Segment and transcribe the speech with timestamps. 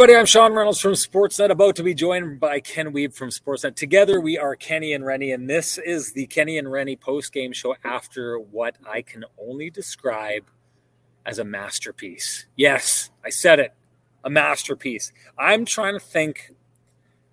[0.00, 0.16] everybody.
[0.16, 3.74] I'm Sean Reynolds from Sportsnet, about to be joined by Ken Wiebe from Sportsnet.
[3.74, 7.52] Together, we are Kenny and Rennie, and this is the Kenny and Rennie post game
[7.52, 10.44] show after what I can only describe
[11.26, 12.46] as a masterpiece.
[12.54, 13.74] Yes, I said it
[14.22, 15.12] a masterpiece.
[15.36, 16.52] I'm trying to think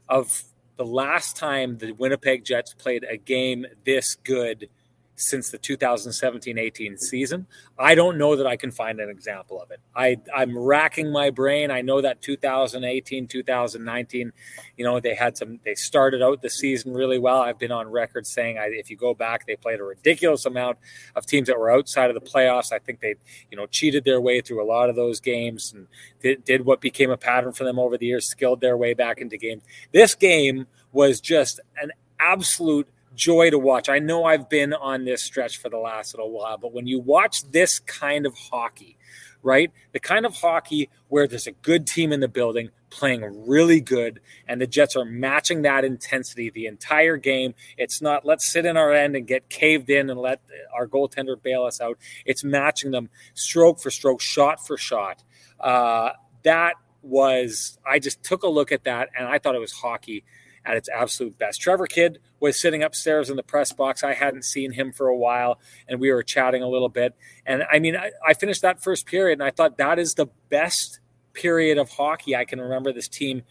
[0.09, 0.41] of
[0.75, 4.69] the last time the Winnipeg Jets played a game this good
[5.15, 7.47] since the 2017-18 season.
[7.79, 9.79] I don't know that I can find an example of it.
[9.95, 11.71] I I'm racking my brain.
[11.71, 14.33] I know that 2018, 2019,
[14.77, 17.41] you know, they had some they started out the season really well.
[17.41, 20.77] I've been on record saying I, if you go back, they played a ridiculous amount
[21.15, 22.71] of teams that were outside of the playoffs.
[22.71, 23.15] I think they,
[23.49, 25.87] you know, cheated their way through a lot of those games and
[26.21, 29.19] did, did what became a pattern for them over the years, skilled their way back
[29.19, 29.63] into games.
[29.93, 33.89] This game was just an absolute joy to watch.
[33.89, 36.99] I know I've been on this stretch for the last little while, but when you
[36.99, 38.97] watch this kind of hockey,
[39.41, 39.71] right?
[39.91, 44.19] The kind of hockey where there's a good team in the building playing really good,
[44.47, 47.53] and the Jets are matching that intensity the entire game.
[47.77, 50.41] It's not let's sit in our end and get caved in and let
[50.73, 51.97] our goaltender bail us out.
[52.25, 55.23] It's matching them stroke for stroke, shot for shot.
[55.59, 56.11] Uh,
[56.43, 60.23] that was, I just took a look at that and I thought it was hockey
[60.65, 61.61] at its absolute best.
[61.61, 64.03] Trevor Kidd was sitting upstairs in the press box.
[64.03, 67.15] I hadn't seen him for a while, and we were chatting a little bit.
[67.45, 70.27] And I mean, I, I finished that first period, and I thought that is the
[70.49, 70.99] best
[71.33, 73.43] period of hockey I can remember this team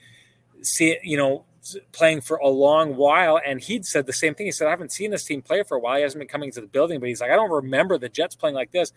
[0.63, 1.45] see, you know,
[1.93, 3.41] playing for a long while.
[3.45, 4.47] And he'd said the same thing.
[4.47, 5.97] He said, I haven't seen this team play for a while.
[5.97, 8.35] He hasn't been coming to the building, but he's like, I don't remember the Jets
[8.35, 8.93] playing like this.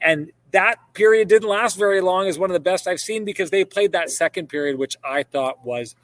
[0.00, 3.50] And that period didn't last very long is one of the best I've seen because
[3.50, 5.96] they played that second period, which I thought was,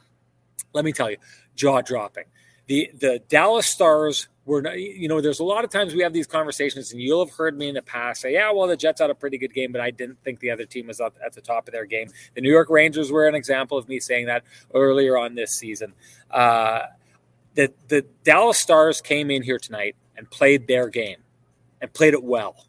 [0.72, 1.16] let me tell you,
[1.54, 2.24] jaw dropping.
[2.66, 6.26] The the Dallas Stars were you know there's a lot of times we have these
[6.26, 9.08] conversations and you'll have heard me in the past say yeah well the Jets had
[9.08, 11.40] a pretty good game but I didn't think the other team was up at the
[11.40, 12.10] top of their game.
[12.34, 15.94] The New York Rangers were an example of me saying that earlier on this season.
[16.30, 16.80] Uh,
[17.54, 21.18] the the Dallas Stars came in here tonight and played their game
[21.80, 22.66] and played it well,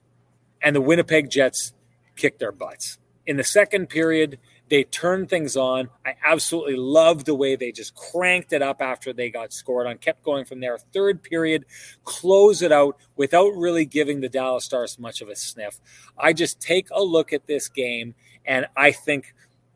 [0.61, 1.73] and the Winnipeg Jets
[2.16, 4.39] kicked their butts in the second period
[4.70, 5.90] they turned things on.
[6.06, 9.98] I absolutely loved the way they just cranked it up after they got scored on,
[9.98, 10.78] kept going from there.
[10.78, 11.66] Third period,
[12.03, 15.80] close it out without really giving the Dallas Stars much of a sniff.
[16.18, 18.16] I just take a look at this game
[18.46, 19.34] and I think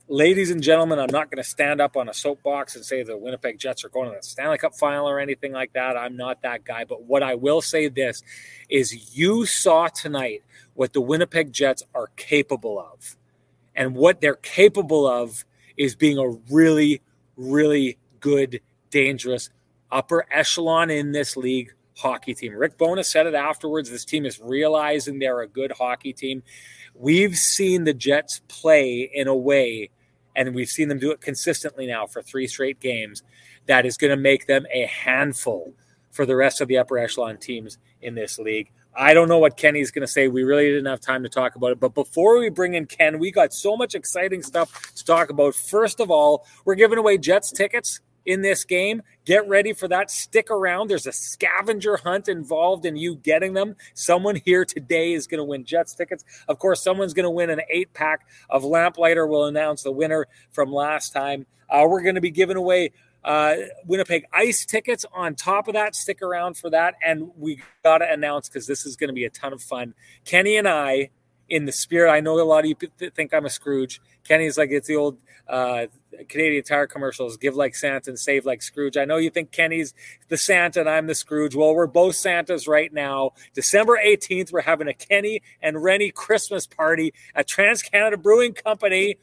[0.09, 3.17] ladies and gentlemen, I'm not going to stand up on a soapbox and say the
[3.17, 5.95] Winnipeg Jets are going to the Stanley Cup final or anything like that.
[5.95, 6.83] I'm not that guy.
[6.83, 8.23] But what I will say this
[8.69, 13.15] is you saw tonight what the Winnipeg Jets are capable of
[13.79, 15.45] and what they're capable of
[15.77, 17.01] is being a really,
[17.37, 18.59] really good,
[18.91, 19.49] dangerous
[19.89, 22.53] upper echelon in this league hockey team.
[22.53, 23.89] Rick Bowness said it afterwards.
[23.89, 26.43] This team is realizing they're a good hockey team.
[26.93, 29.91] We've seen the Jets play in a way,
[30.35, 33.23] and we've seen them do it consistently now for three straight games,
[33.67, 35.73] that is going to make them a handful
[36.11, 38.71] for the rest of the upper echelon teams in this league.
[38.95, 40.27] I don't know what Kenny's going to say.
[40.27, 41.79] We really didn't have time to talk about it.
[41.79, 45.55] But before we bring in Ken, we got so much exciting stuff to talk about.
[45.55, 49.01] First of all, we're giving away Jets tickets in this game.
[49.25, 50.11] Get ready for that.
[50.11, 50.89] Stick around.
[50.89, 53.75] There's a scavenger hunt involved in you getting them.
[53.93, 56.23] Someone here today is going to win Jets tickets.
[56.47, 59.25] Of course, someone's going to win an eight pack of Lamplighter.
[59.27, 61.45] We'll announce the winner from last time.
[61.69, 62.91] Uh, we're going to be giving away
[63.23, 65.95] uh, Winnipeg Ice tickets on top of that.
[65.95, 66.95] Stick around for that.
[67.05, 69.93] And we got to announce because this is going to be a ton of fun.
[70.25, 71.09] Kenny and I,
[71.47, 74.01] in the spirit, I know a lot of you think I'm a Scrooge.
[74.23, 75.87] Kenny's like it's the old uh,
[76.27, 78.97] Canadian Tire commercials give like Santa and save like Scrooge.
[78.97, 79.93] I know you think Kenny's
[80.27, 81.55] the Santa and I'm the Scrooge.
[81.55, 83.31] Well, we're both Santas right now.
[83.55, 89.17] December 18th, we're having a Kenny and Rennie Christmas party at Trans Canada Brewing Company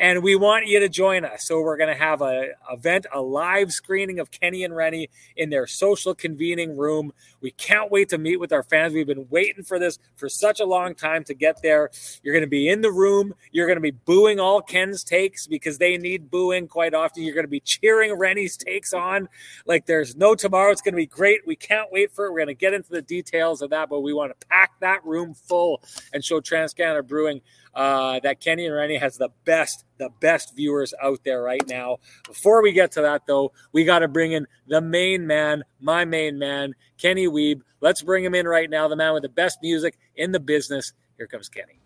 [0.00, 1.44] and we want you to join us.
[1.44, 5.50] So we're going to have a event, a live screening of Kenny and Rennie in
[5.50, 7.12] their social convening room.
[7.42, 8.94] We can't wait to meet with our fans.
[8.94, 11.90] We've been waiting for this for such a long time to get there.
[12.22, 13.34] You're going to be in the room.
[13.52, 17.22] You're going to be booing all Ken's takes because they need booing quite often.
[17.22, 19.28] You're going to be cheering Rennie's takes on
[19.66, 20.72] like there's no tomorrow.
[20.72, 21.46] It's going to be great.
[21.46, 22.32] We can't wait for it.
[22.32, 25.04] We're going to get into the details of that, but we want to pack that
[25.04, 25.82] room full
[26.14, 27.42] and show Trans Canada Brewing
[27.74, 31.98] uh, that Kenny and Rennie has the best, the best viewers out there right now.
[32.26, 36.04] Before we get to that, though, we got to bring in the main man, my
[36.04, 37.62] main man, Kenny Wiebe.
[37.80, 40.92] Let's bring him in right now, the man with the best music in the business.
[41.16, 41.79] Here comes Kenny.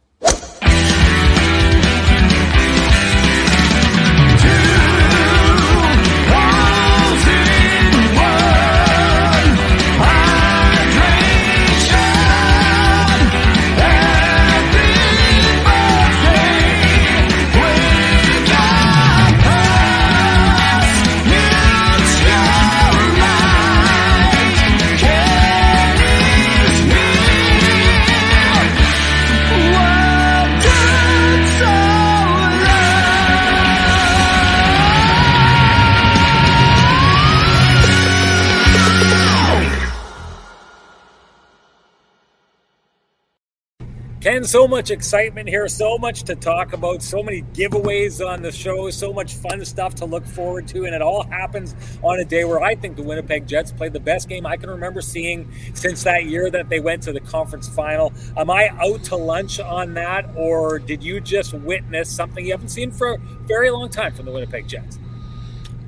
[44.25, 48.51] Ken, so much excitement here, so much to talk about, so many giveaways on the
[48.51, 52.25] show, so much fun stuff to look forward to, and it all happens on a
[52.25, 55.53] day where I think the Winnipeg Jets played the best game I can remember seeing
[55.75, 58.15] since that year that they went to the conference final.
[58.35, 62.71] Am I out to lunch on that, or did you just witness something you haven't
[62.71, 64.99] seen for a very long time from the Winnipeg Jets?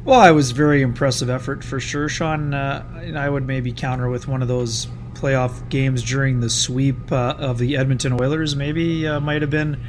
[0.05, 2.53] Well, I was very impressive effort for sure, Sean.
[2.53, 7.35] Uh, I would maybe counter with one of those playoff games during the sweep uh,
[7.39, 8.55] of the Edmonton Oilers.
[8.55, 9.81] Maybe uh, might have been.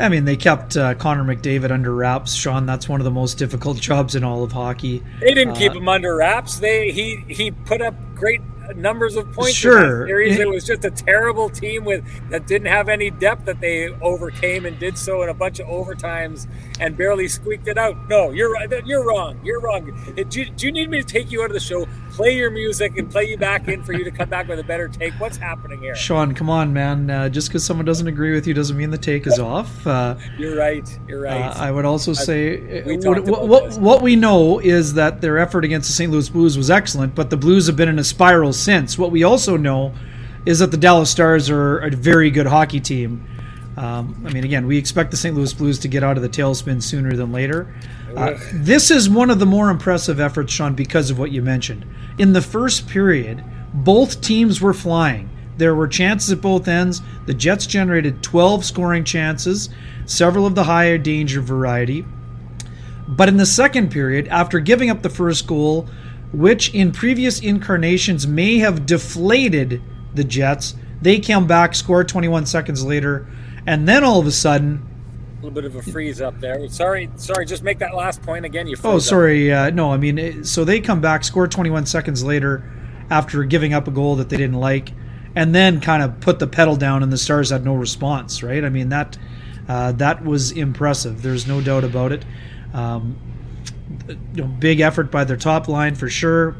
[0.00, 2.34] I mean, they kept uh, Connor McDavid under wraps.
[2.34, 5.02] Sean, that's one of the most difficult jobs in all of hockey.
[5.20, 6.58] They didn't keep uh, him under wraps.
[6.58, 8.40] They he he put up great
[8.76, 10.06] numbers of points sure.
[10.06, 10.38] series.
[10.38, 14.66] It was just a terrible team with that didn't have any depth that they overcame
[14.66, 16.46] and did so in a bunch of overtimes
[16.80, 18.08] and barely squeaked it out.
[18.08, 18.70] No, you're right.
[18.86, 19.40] You're wrong.
[19.44, 20.14] You're wrong.
[20.16, 22.96] Do do you need me to take you out of the show, play your music,
[22.96, 25.12] and play you back in for you to come back with a better take?
[25.14, 25.94] What's happening here?
[25.94, 27.10] Sean, come on, man.
[27.10, 29.86] Uh, just because someone doesn't agree with you doesn't mean the take is off.
[29.86, 30.98] Uh, you're right.
[31.06, 31.40] You're right.
[31.40, 35.64] Uh, I would also say uh, what, what, what we know is that their effort
[35.64, 36.10] against the St.
[36.10, 38.98] Louis Blues was excellent, but the Blues have been in a spiral since.
[38.98, 39.94] What we also know
[40.46, 43.26] is that the Dallas Stars are a very good hockey team.
[43.76, 45.36] Um, I mean, again, we expect the St.
[45.36, 47.72] Louis Blues to get out of the tailspin sooner than later.
[48.16, 51.84] Uh, this is one of the more impressive efforts, Sean, because of what you mentioned.
[52.18, 55.28] In the first period, both teams were flying.
[55.56, 57.02] There were chances at both ends.
[57.26, 59.68] The Jets generated 12 scoring chances,
[60.06, 62.04] several of the higher danger variety.
[63.08, 65.88] But in the second period, after giving up the first goal,
[66.32, 69.82] which in previous incarnations may have deflated
[70.14, 70.74] the Jets.
[71.00, 73.26] They come back, score 21 seconds later,
[73.66, 74.87] and then all of a sudden,
[75.40, 76.68] little bit of a freeze up there.
[76.68, 77.46] Sorry, sorry.
[77.46, 78.66] Just make that last point again.
[78.66, 78.76] You.
[78.82, 79.52] Oh, sorry.
[79.52, 82.64] Uh, no, I mean, so they come back, score 21 seconds later,
[83.10, 84.92] after giving up a goal that they didn't like,
[85.36, 88.42] and then kind of put the pedal down, and the Stars had no response.
[88.42, 88.64] Right?
[88.64, 89.16] I mean that
[89.68, 91.22] uh, that was impressive.
[91.22, 92.24] There's no doubt about it.
[92.72, 93.18] Um,
[94.08, 96.56] you know, big effort by their top line for sure.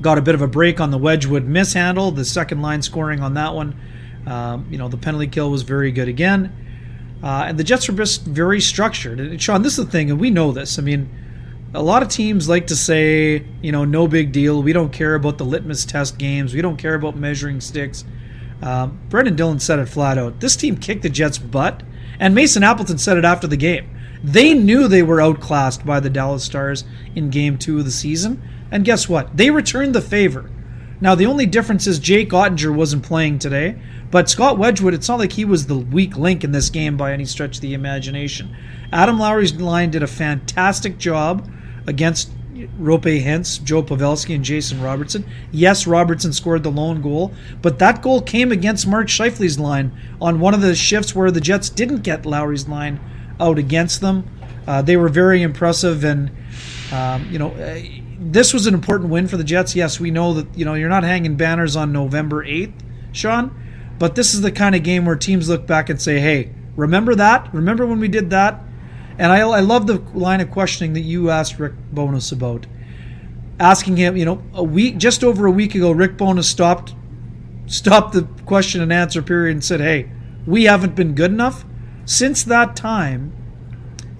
[0.00, 2.12] Got a bit of a break on the Wedgewood mishandle.
[2.12, 3.80] The second line scoring on that one.
[4.26, 6.52] Um, you know, the penalty kill was very good again.
[7.22, 9.18] Uh, and the Jets are just very structured.
[9.18, 10.78] And Sean, this is the thing, and we know this.
[10.78, 11.08] I mean,
[11.74, 14.62] a lot of teams like to say, you know, no big deal.
[14.62, 16.54] We don't care about the litmus test games.
[16.54, 18.04] We don't care about measuring sticks.
[18.62, 20.40] Um, Brendan Dillon said it flat out.
[20.40, 21.82] This team kicked the Jets' butt,
[22.18, 23.94] and Mason Appleton said it after the game.
[24.22, 28.42] They knew they were outclassed by the Dallas Stars in game two of the season.
[28.70, 29.36] And guess what?
[29.36, 30.50] They returned the favor.
[31.00, 33.80] Now, the only difference is Jake Oettinger wasn't playing today,
[34.10, 37.12] but Scott Wedgewood, it's not like he was the weak link in this game by
[37.12, 38.54] any stretch of the imagination.
[38.92, 41.48] Adam Lowry's line did a fantastic job
[41.86, 42.30] against
[42.80, 45.24] Roope Hintz, Joe Pavelski, and Jason Robertson.
[45.52, 50.40] Yes, Robertson scored the lone goal, but that goal came against Mark Scheifele's line on
[50.40, 53.00] one of the shifts where the Jets didn't get Lowry's line
[53.38, 54.28] out against them.
[54.66, 56.30] Uh, they were very impressive, and
[56.92, 57.80] um, you know, uh,
[58.18, 59.76] this was an important win for the Jets.
[59.76, 62.74] Yes, we know that you know you're not hanging banners on November eighth,
[63.12, 63.54] Sean,
[63.98, 67.14] but this is the kind of game where teams look back and say, "Hey, remember
[67.14, 67.52] that?
[67.52, 68.62] Remember when we did that?"
[69.18, 72.66] And I, I love the line of questioning that you asked Rick Bowness about,
[73.58, 76.94] asking him, you know, a week just over a week ago, Rick Bowness stopped
[77.66, 80.10] stopped the question and answer period and said, "Hey,
[80.46, 81.64] we haven't been good enough."
[82.04, 83.32] Since that time,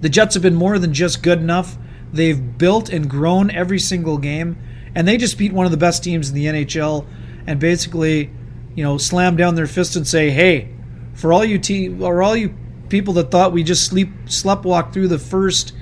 [0.00, 1.78] the Jets have been more than just good enough.
[2.12, 4.58] They've built and grown every single game,
[4.94, 7.06] and they just beat one of the best teams in the NHL
[7.48, 8.30] and basically,
[8.78, 10.68] you know, slam down their fist and say, "Hey,
[11.14, 12.54] for all you te- or all you
[12.88, 15.72] people that thought we just sleep sleptwalk through the first,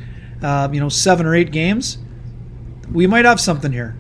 [0.42, 1.98] uh, you know, seven or eight games,
[2.90, 3.94] we might have something here."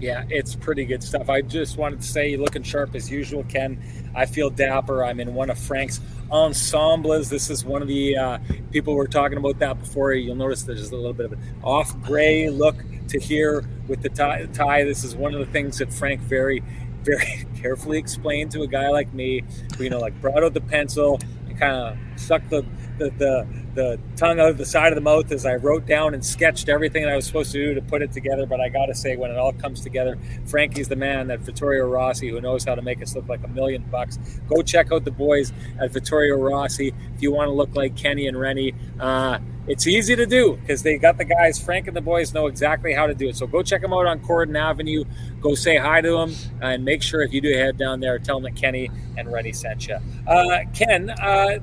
[0.00, 1.30] Yeah, it's pretty good stuff.
[1.30, 3.80] I just wanted to say, looking sharp as usual, Ken.
[4.12, 5.04] I feel dapper.
[5.04, 7.30] I'm in one of Frank's ensembles.
[7.30, 8.38] This is one of the uh,
[8.72, 10.14] people were talking about that before.
[10.14, 12.74] You'll notice there's a little bit of an off gray look
[13.08, 14.82] to here with the tie.
[14.82, 16.64] This is one of the things that Frank very,
[17.06, 19.44] very carefully explained to a guy like me.
[19.78, 22.62] Who, you know, like brought out the pencil and kind of sucked the
[22.98, 26.14] the, the the tongue out of the side of the mouth as I wrote down
[26.14, 28.46] and sketched everything that I was supposed to do to put it together.
[28.46, 31.86] But I got to say, when it all comes together, Frankie's the man, that Vittorio
[31.86, 34.18] Rossi, who knows how to make us look like a million bucks.
[34.48, 38.26] Go check out the boys at Vittorio Rossi if you want to look like Kenny
[38.26, 38.74] and Rennie.
[38.98, 41.58] Uh, it's easy to do because they got the guys.
[41.62, 43.36] Frank and the boys know exactly how to do it.
[43.36, 45.04] So go check them out on Corydon Avenue.
[45.40, 48.40] Go say hi to them and make sure if you do head down there, tell
[48.40, 49.98] them that Kenny and Rennie sent you.
[50.26, 51.58] Uh, Ken, uh,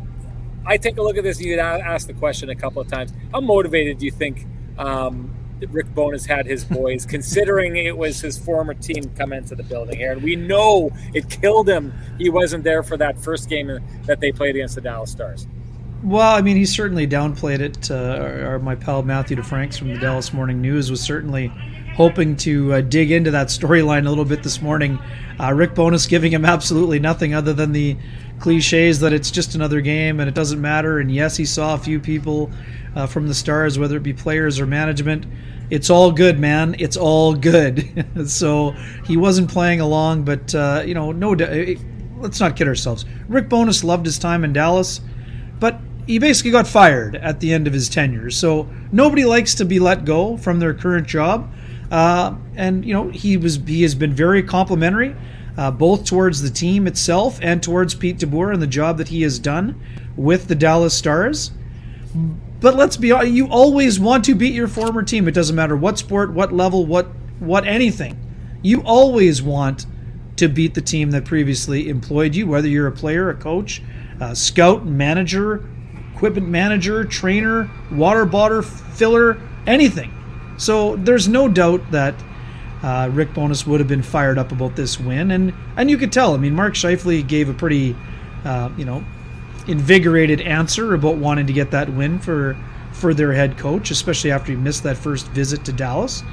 [0.66, 1.40] I take a look at this.
[1.40, 3.14] You asked the question a couple of times.
[3.32, 4.46] How motivated do you think
[4.78, 5.36] um,
[5.70, 9.98] Rick Bowness had his boys, considering it was his former team come into the building
[9.98, 10.12] here.
[10.12, 11.94] And we know it killed him.
[12.18, 15.48] He wasn't there for that first game that they played against the Dallas Stars.
[16.04, 17.90] Well, I mean, he certainly downplayed it.
[17.90, 21.48] Uh, my pal Matthew DeFranks from the Dallas Morning News was certainly
[21.96, 25.00] hoping to uh, dig into that storyline a little bit this morning.
[25.40, 27.96] Uh, Rick Bowness giving him absolutely nothing other than the
[28.40, 31.00] cliches that it's just another game and it doesn't matter.
[31.00, 32.52] And yes, he saw a few people
[32.96, 35.26] uh, from the Stars, whether it be players or management.
[35.70, 36.76] It's all good, man.
[36.80, 38.06] It's all good.
[38.30, 38.72] so
[39.06, 41.32] he wasn't playing along, but uh, you know, no.
[42.18, 43.06] Let's not kid ourselves.
[43.28, 45.02] Rick Bowness loved his time in Dallas,
[45.60, 48.30] but he basically got fired at the end of his tenure.
[48.30, 51.54] So nobody likes to be let go from their current job.
[51.92, 55.16] Uh, and you know he was he has been very complimentary,
[55.58, 59.22] uh, both towards the team itself and towards Pete DeBoer and the job that he
[59.22, 59.80] has done
[60.16, 61.52] with the Dallas Stars.
[62.60, 65.28] But let's be honest, you always want to beat your former team.
[65.28, 67.08] It doesn't matter what sport, what level, what
[67.40, 68.18] what anything.
[68.62, 69.86] You always want
[70.38, 73.82] to beat the team that previously employed you, whether you're a player, a coach,
[74.20, 75.66] a scout, manager,
[76.16, 80.14] equipment manager, trainer, water bottler, filler, anything.
[80.58, 82.16] So there's no doubt that
[82.84, 86.12] uh, Rick Bowness would have been fired up about this win, and and you could
[86.12, 86.34] tell.
[86.34, 87.96] I mean, Mark Scheifele gave a pretty,
[88.44, 89.04] uh, you know,
[89.68, 92.58] invigorated answer about wanting to get that win for
[92.92, 96.24] for their head coach, especially after he missed that first visit to Dallas.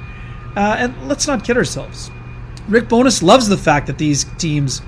[0.56, 2.10] Uh, and let's not kid ourselves.
[2.68, 4.82] Rick Bowness loves the fact that these teams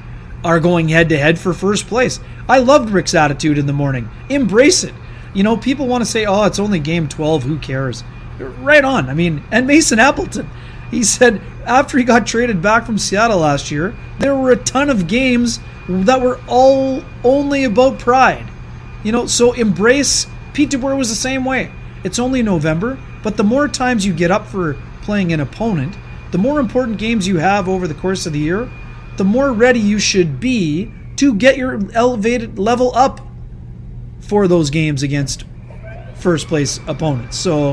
[0.45, 2.19] are going head to head for first place.
[2.49, 4.11] I loved Rick's attitude in the morning.
[4.29, 4.95] Embrace it.
[5.33, 8.03] You know, people want to say, "Oh, it's only game 12, who cares?"
[8.61, 9.09] right on.
[9.09, 10.51] I mean, and Mason Appleton,
[10.91, 14.91] he said after he got traded back from Seattle last year, there were a ton
[14.91, 18.47] of games that were all only about pride.
[19.03, 20.27] You know, so embrace.
[20.53, 21.73] Pete DeBoer was the same way.
[22.05, 25.97] It's only November, but the more times you get up for playing an opponent,
[26.31, 28.71] the more important games you have over the course of the year,
[29.17, 33.21] the more ready you should be to get your elevated level up
[34.21, 35.45] for those games against
[36.15, 37.37] first place opponents.
[37.37, 37.73] So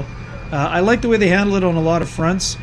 [0.52, 2.58] uh, I like the way they handle it on a lot of fronts.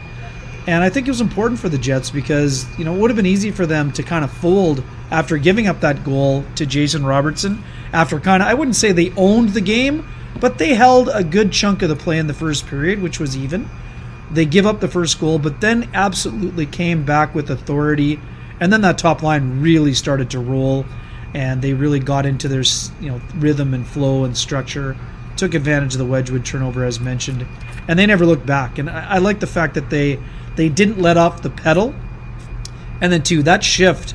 [0.66, 3.16] And I think it was important for the Jets because, you know, it would have
[3.16, 7.06] been easy for them to kind of fold after giving up that goal to Jason
[7.06, 7.62] Robertson.
[7.92, 10.08] After kind of, I wouldn't say they owned the game,
[10.40, 13.36] but they held a good chunk of the play in the first period, which was
[13.36, 13.68] even.
[14.32, 18.18] They give up the first goal, but then absolutely came back with authority.
[18.58, 20.84] And then that top line really started to roll,
[21.32, 22.64] and they really got into their,
[23.00, 24.96] you know, rhythm and flow and structure.
[25.36, 27.46] Took advantage of the Wedgewood turnover, as mentioned
[27.88, 28.78] and they never looked back.
[28.78, 30.18] And I, I like the fact that they
[30.56, 31.94] they didn't let off the pedal.
[33.00, 34.14] And then two, that shift,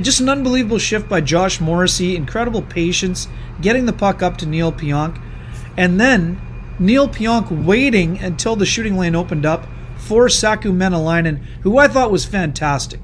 [0.00, 3.28] just an unbelievable shift by Josh Morrissey, incredible patience,
[3.60, 5.20] getting the puck up to Neal Pionk,
[5.76, 6.40] and then
[6.78, 9.66] Neal Pionk waiting until the shooting lane opened up
[9.96, 13.00] for Saku Maenalanen, who I thought was fantastic.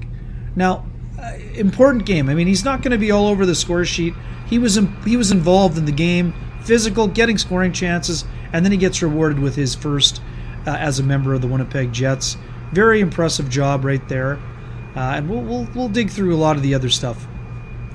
[0.55, 0.85] Now,
[1.19, 2.29] uh, important game.
[2.29, 4.13] I mean, he's not going to be all over the score sheet.
[4.47, 8.71] He was in, he was involved in the game, physical, getting scoring chances, and then
[8.71, 10.21] he gets rewarded with his first
[10.65, 12.37] uh, as a member of the Winnipeg Jets.
[12.71, 14.39] Very impressive job right there,
[14.95, 17.25] uh, and we'll, we'll we'll dig through a lot of the other stuff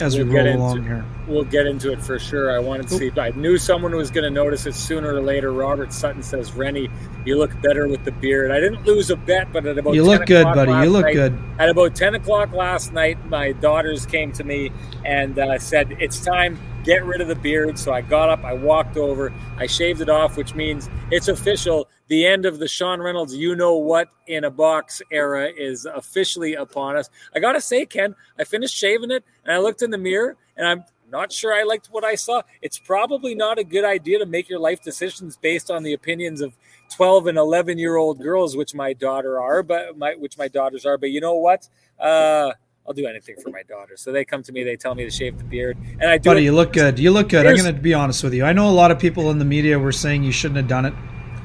[0.00, 1.04] as we'll we roll along here.
[1.26, 2.54] We'll get into it for sure.
[2.54, 3.12] I wanted to see.
[3.16, 5.52] I knew someone was going to notice it sooner or later.
[5.52, 6.90] Robert Sutton says, "Rennie,
[7.24, 10.04] you look better with the beard." I didn't lose a bet, but at about you
[10.04, 10.72] look good, buddy.
[10.72, 11.38] You look night, good.
[11.58, 14.72] At about ten o'clock last night, my daughters came to me
[15.04, 17.78] and uh, said, "It's time." Get rid of the beard.
[17.78, 21.88] So I got up, I walked over, I shaved it off, which means it's official.
[22.08, 26.54] The end of the Sean Reynolds, you know what, in a box era is officially
[26.54, 27.08] upon us.
[27.34, 30.36] I got to say, Ken, I finished shaving it and I looked in the mirror
[30.56, 32.42] and I'm not sure I liked what I saw.
[32.62, 36.40] It's probably not a good idea to make your life decisions based on the opinions
[36.40, 36.54] of
[36.94, 40.84] 12 and 11 year old girls, which my daughter are, but my, which my daughters
[40.84, 40.98] are.
[40.98, 41.68] But you know what?
[42.00, 42.52] Uh,
[42.86, 43.96] I'll do anything for my daughter.
[43.96, 46.30] So they come to me, they tell me to shave the beard, and I do.
[46.30, 46.44] Buddy, it.
[46.44, 46.98] you look good.
[46.98, 47.46] You look good.
[47.46, 48.44] Here's, I'm going to be honest with you.
[48.44, 50.86] I know a lot of people in the media were saying you shouldn't have done
[50.86, 50.94] it.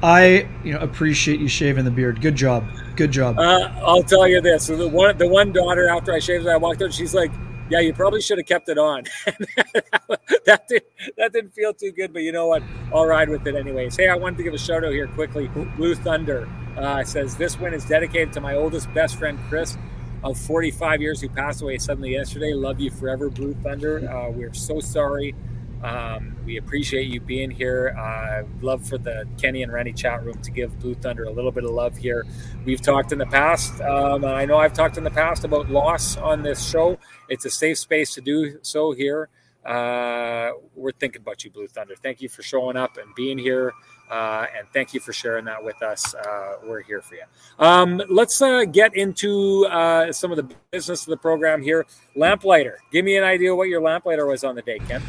[0.02, 2.20] I, you know, appreciate you shaving the beard.
[2.20, 2.68] Good job.
[2.96, 3.38] Good job.
[3.38, 6.50] Uh, I'll tell you this: so the one, the one daughter after I shaved it,
[6.50, 6.92] I walked out.
[6.92, 7.32] She's like,
[7.68, 9.04] "Yeah, you probably should have kept it on."
[10.46, 10.84] that did
[11.16, 12.62] that didn't feel too good, but you know what?
[12.94, 13.96] I'll ride with it anyways.
[13.96, 15.48] Hey, I wanted to give a shout out here quickly.
[15.48, 19.76] Blue Thunder uh, says this win is dedicated to my oldest best friend Chris
[20.22, 22.52] of 45 years who passed away suddenly yesterday.
[22.54, 24.08] Love you forever, Blue Thunder.
[24.10, 25.34] Uh, we're so sorry.
[25.82, 27.94] Um, we appreciate you being here.
[27.96, 31.52] Uh, love for the Kenny and Rennie chat room to give Blue Thunder a little
[31.52, 32.26] bit of love here.
[32.64, 36.16] We've talked in the past, um, I know I've talked in the past about loss
[36.16, 36.98] on this show.
[37.28, 39.28] It's a safe space to do so here.
[39.64, 41.94] Uh, we're thinking about you, Blue Thunder.
[42.02, 43.72] Thank you for showing up and being here
[44.10, 46.14] Uh, and thank you for sharing that with us.
[46.14, 47.22] Uh, we're here for you.
[47.58, 51.86] Um, let's uh, get into uh, some of the business of the program here.
[52.16, 55.02] Lamplighter, give me an idea what your lamplighter was on the day, Ken.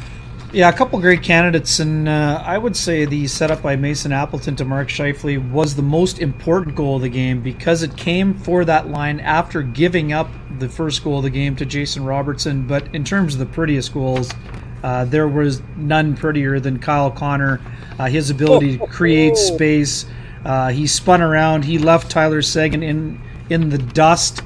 [0.52, 4.56] Yeah, a couple great candidates, and uh, I would say the setup by Mason Appleton
[4.56, 8.66] to Mark Scheifele was the most important goal of the game because it came for
[8.66, 10.28] that line after giving up
[10.58, 12.66] the first goal of the game to Jason Robertson.
[12.66, 14.32] But in terms of the prettiest goals,
[14.84, 17.60] uh, there was none prettier than Kyle Connor.
[17.98, 20.06] Uh, his ability to create space.
[20.46, 21.66] Uh, he spun around.
[21.66, 24.42] He left Tyler Seguin in in the dust,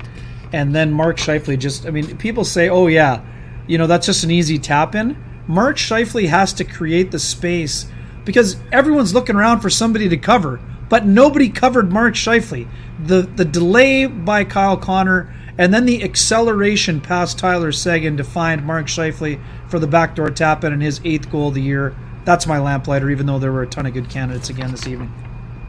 [0.51, 1.85] and then Mark Scheifele just.
[1.85, 3.21] I mean, people say, "Oh yeah,
[3.67, 5.15] you know that's just an easy tap in."
[5.47, 7.85] Mark Scheifele has to create the space
[8.25, 10.59] because everyone's looking around for somebody to cover,
[10.89, 12.67] but nobody covered Mark Scheifele.
[13.05, 18.65] The the delay by Kyle Connor and then the acceleration past Tyler Seguin to find
[18.65, 19.39] Mark Scheifele
[19.73, 21.95] for the backdoor tap in and his eighth goal of the year.
[22.25, 25.11] That's my lamplighter, even though there were a ton of good candidates again this evening.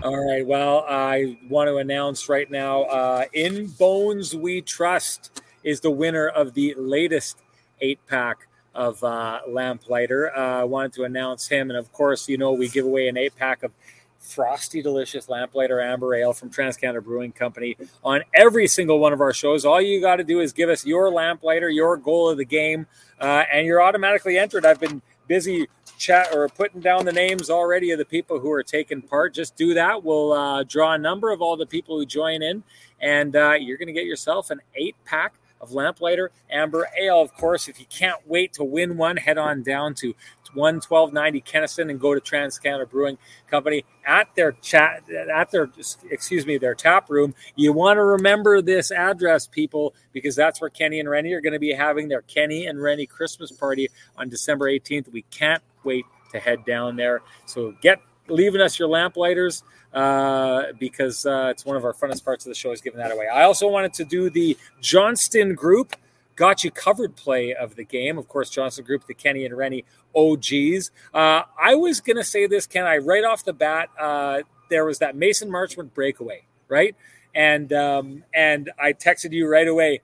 [0.03, 0.47] All right.
[0.47, 6.29] Well, I want to announce right now uh, In Bones We Trust is the winner
[6.29, 7.39] of the latest
[7.81, 10.37] eight pack of uh, Lamplighter.
[10.37, 11.71] Uh, I wanted to announce him.
[11.71, 13.73] And of course, you know, we give away an eight pack of
[14.19, 19.33] frosty, delicious Lamplighter Amber Ale from TransCanada Brewing Company on every single one of our
[19.33, 19.65] shows.
[19.65, 22.87] All you got to do is give us your Lamplighter, your goal of the game,
[23.21, 24.65] uh, and you're automatically entered.
[24.65, 25.67] I've been busy
[25.99, 29.35] chat or putting down the names already of the people who are taking part.
[29.35, 30.03] Just do that.
[30.03, 32.63] We'll uh, draw a number of all the people who join in,
[33.01, 35.35] and uh, you're going to get yourself an eight pack
[35.65, 37.21] of Lamplighter Amber Ale.
[37.21, 40.15] Of course, if you can't wait to win one, head on down to
[40.55, 43.19] 11290 Kenaston and go to TransCanada Brewing
[43.51, 45.71] Company at their chat at their
[46.11, 47.35] excuse me their tap room.
[47.57, 51.55] You want to remember this address, people, because that's where Kenny and Rennie are going
[51.55, 55.11] to be having their Kenny and Rennie Christmas party on December 18th.
[55.11, 57.23] We can't wait to head down there.
[57.47, 62.45] So get leaving us your lamplighters uh, because uh, it's one of our funnest parts
[62.45, 63.29] of the show is giving that away.
[63.29, 65.97] I also wanted to do the Johnston Group
[66.37, 68.19] got you covered play of the game.
[68.19, 69.85] Of course, Johnston Group, the Kenny and Rennie
[70.15, 70.91] OGs.
[71.13, 72.85] Uh, I was going to say this, Ken.
[72.85, 76.97] I right off the bat, uh, there was that Mason Marchment breakaway, right?
[77.35, 80.01] And um, and I texted you right away.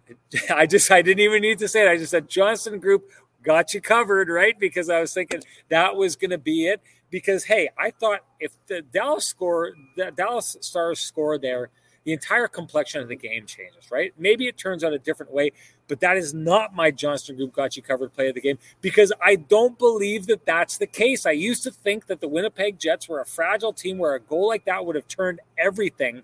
[0.50, 1.90] I just I didn't even need to say it.
[1.90, 3.10] I just said Johnston Group
[3.42, 4.58] got you covered, right?
[4.58, 8.52] Because I was thinking that was going to be it because hey, I thought if
[8.66, 11.70] the Dallas score, the Dallas Stars score there,
[12.04, 14.14] the entire complexion of the game changes, right?
[14.18, 15.52] Maybe it turns out a different way,
[15.88, 19.12] but that is not my Johnston Group got you covered play of the game because
[19.22, 21.26] I don't believe that that's the case.
[21.26, 24.48] I used to think that the Winnipeg Jets were a fragile team where a goal
[24.48, 26.22] like that would have turned everything.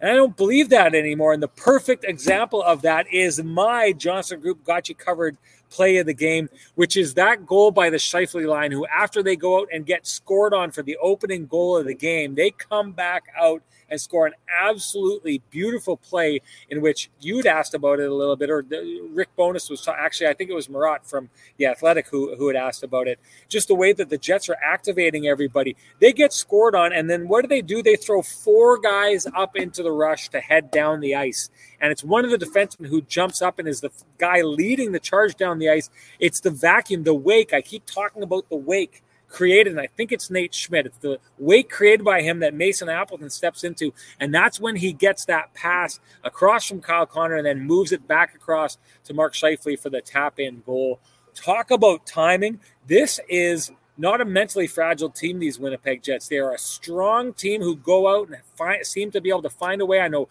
[0.00, 1.32] And I don't believe that anymore.
[1.32, 5.36] And the perfect example of that is my Johnston Group got you covered
[5.70, 9.36] play of the game, which is that goal by the Scheifele line, who after they
[9.36, 12.92] go out and get scored on for the opening goal of the game, they come
[12.92, 18.14] back out and score an absolutely beautiful play in which you'd asked about it a
[18.14, 18.64] little bit, or
[19.12, 22.56] Rick Bowness was actually, I think it was Murat from the Athletic who, who had
[22.56, 23.18] asked about it.
[23.48, 25.76] Just the way that the Jets are activating everybody.
[25.98, 27.82] They get scored on, and then what do they do?
[27.82, 31.50] They throw four guys up into the rush to head down the ice.
[31.80, 35.00] And it's one of the defensemen who jumps up and is the guy leading the
[35.00, 35.90] charge down the ice.
[36.18, 37.52] It's the vacuum, the wake.
[37.52, 40.86] I keep talking about the wake created, and I think it's Nate Schmidt.
[40.86, 44.92] It's the wake created by him that Mason Appleton steps into, and that's when he
[44.92, 49.34] gets that pass across from Kyle Connor and then moves it back across to Mark
[49.34, 51.00] Scheifele for the tap in goal.
[51.34, 52.60] Talk about timing.
[52.86, 56.26] This is not a mentally fragile team, these Winnipeg Jets.
[56.26, 59.50] They are a strong team who go out and find, seem to be able to
[59.50, 60.00] find a way.
[60.00, 60.28] I know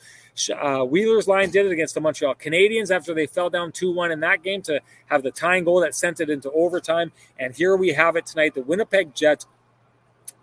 [0.60, 4.12] uh, Wheeler's line did it against the Montreal Canadiens after they fell down 2 1
[4.12, 7.12] in that game to have the tying goal that sent it into overtime.
[7.38, 8.56] And here we have it tonight.
[8.56, 9.46] The Winnipeg Jets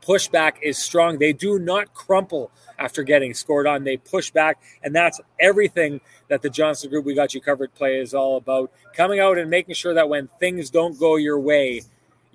[0.06, 1.18] pushback is strong.
[1.18, 3.82] They do not crumple after getting scored on.
[3.82, 7.98] They push back, and that's everything that the Johnston Group We Got You Covered play
[7.98, 8.70] is all about.
[8.94, 11.82] Coming out and making sure that when things don't go your way,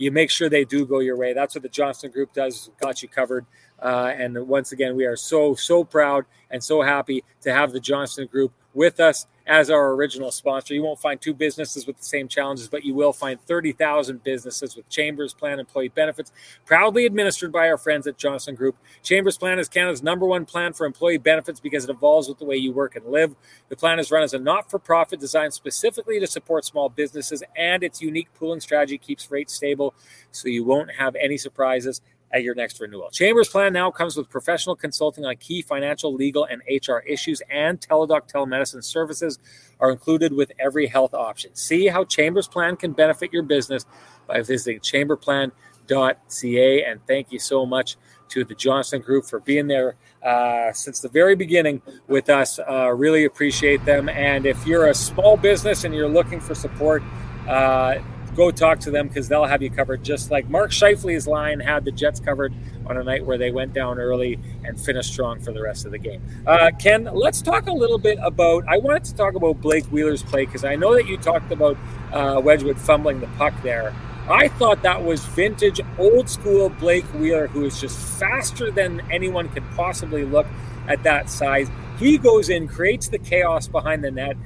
[0.02, 1.32] you make sure they do go your way.
[1.32, 2.72] That's what the Johnston Group does.
[2.82, 3.46] Got you covered.
[3.80, 7.80] Uh, and once again, we are so, so proud and so happy to have the
[7.80, 10.74] Johnston Group with us as our original sponsor.
[10.74, 14.76] You won't find two businesses with the same challenges, but you will find 30,000 businesses
[14.76, 16.32] with Chambers Plan employee benefits,
[16.66, 18.76] proudly administered by our friends at Johnston Group.
[19.04, 22.46] Chambers Plan is Canada's number one plan for employee benefits because it evolves with the
[22.46, 23.36] way you work and live.
[23.70, 27.44] The plan is run as a not for profit designed specifically to support small businesses,
[27.56, 29.94] and its unique pooling strategy keeps rates stable
[30.32, 32.02] so you won't have any surprises
[32.34, 33.10] at your next renewal.
[33.12, 37.80] Chambers Plan now comes with professional consulting on key financial, legal, and HR issues, and
[37.80, 39.40] Teladoc telemedicine services
[39.80, 41.56] are included with every health option.
[41.56, 43.86] See how Chambers Plan can benefit your business
[44.28, 46.84] by visiting chamberplan.ca.
[46.84, 47.98] And thank you so much
[48.30, 52.60] to the Johnston Group for being there uh, since the very beginning with us.
[52.60, 54.08] Uh, really appreciate them.
[54.08, 57.04] And if you're a small business and you're looking for support,
[57.48, 57.96] uh,
[58.36, 60.04] go talk to them because they'll have you covered.
[60.04, 62.54] Just like Mark Scheifele's line had the Jets covered
[62.86, 65.92] on a night where they went down early and finished strong for the rest of
[65.92, 66.22] the game.
[66.46, 68.64] Uh, Ken, let's talk a little bit about.
[68.68, 71.78] I wanted to talk about Blake Wheeler's play because I know that you talked about
[72.14, 73.94] uh, Wedgewood fumbling the puck there.
[74.30, 79.50] I thought that was vintage, old school Blake Wheeler, who is just faster than anyone
[79.50, 80.48] could possibly look
[80.88, 81.70] at that size.
[81.98, 84.38] He goes in, creates the chaos behind the net,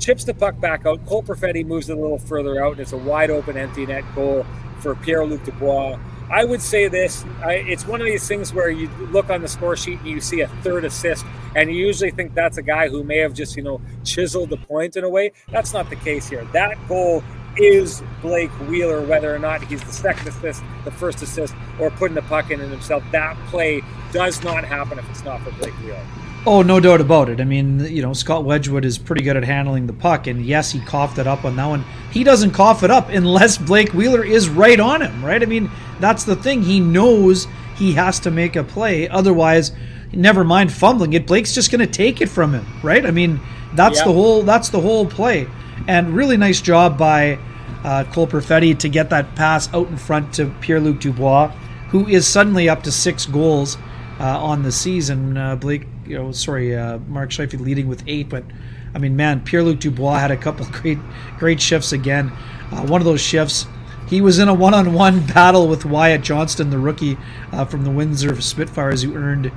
[0.00, 1.04] chips the puck back out.
[1.06, 4.04] Cole Perfetti moves it a little further out, and it's a wide open empty net
[4.14, 4.44] goal
[4.80, 5.98] for Pierre Luc Dubois.
[6.30, 9.48] I would say this I, it's one of these things where you look on the
[9.48, 12.88] score sheet and you see a third assist, and you usually think that's a guy
[12.88, 15.32] who may have just, you know, chiseled the point in a way.
[15.50, 16.44] That's not the case here.
[16.52, 17.22] That goal
[17.56, 22.14] is Blake Wheeler, whether or not he's the second assist, the first assist, or putting
[22.14, 23.02] the puck in himself.
[23.10, 23.82] That play
[24.12, 26.06] does not happen if it's not for Blake Wheeler.
[26.46, 27.38] Oh, no doubt about it.
[27.40, 30.70] I mean, you know, Scott Wedgewood is pretty good at handling the puck, and yes,
[30.70, 31.84] he coughed it up on that one.
[32.10, 35.42] He doesn't cough it up unless Blake Wheeler is right on him, right?
[35.42, 36.62] I mean, that's the thing.
[36.62, 39.72] He knows he has to make a play, otherwise,
[40.12, 41.26] never mind fumbling it.
[41.26, 43.04] Blake's just going to take it from him, right?
[43.04, 43.38] I mean,
[43.74, 44.06] that's yeah.
[44.06, 45.46] the whole that's the whole play.
[45.88, 47.38] And really nice job by
[47.84, 51.48] uh, Cole Perfetti to get that pass out in front to Pierre Luc Dubois,
[51.88, 53.76] who is suddenly up to six goals
[54.18, 55.36] uh, on the season.
[55.36, 58.42] Uh, Blake, you know, sorry, uh, Mark Scheifele leading with eight, but
[58.94, 60.98] I mean, man, Pierre Luc Dubois had a couple great,
[61.38, 62.32] great shifts again.
[62.72, 63.66] Uh, one of those shifts,
[64.08, 67.16] he was in a one-on-one battle with Wyatt Johnston, the rookie
[67.52, 69.52] uh, from the Windsor Spitfires, who earned,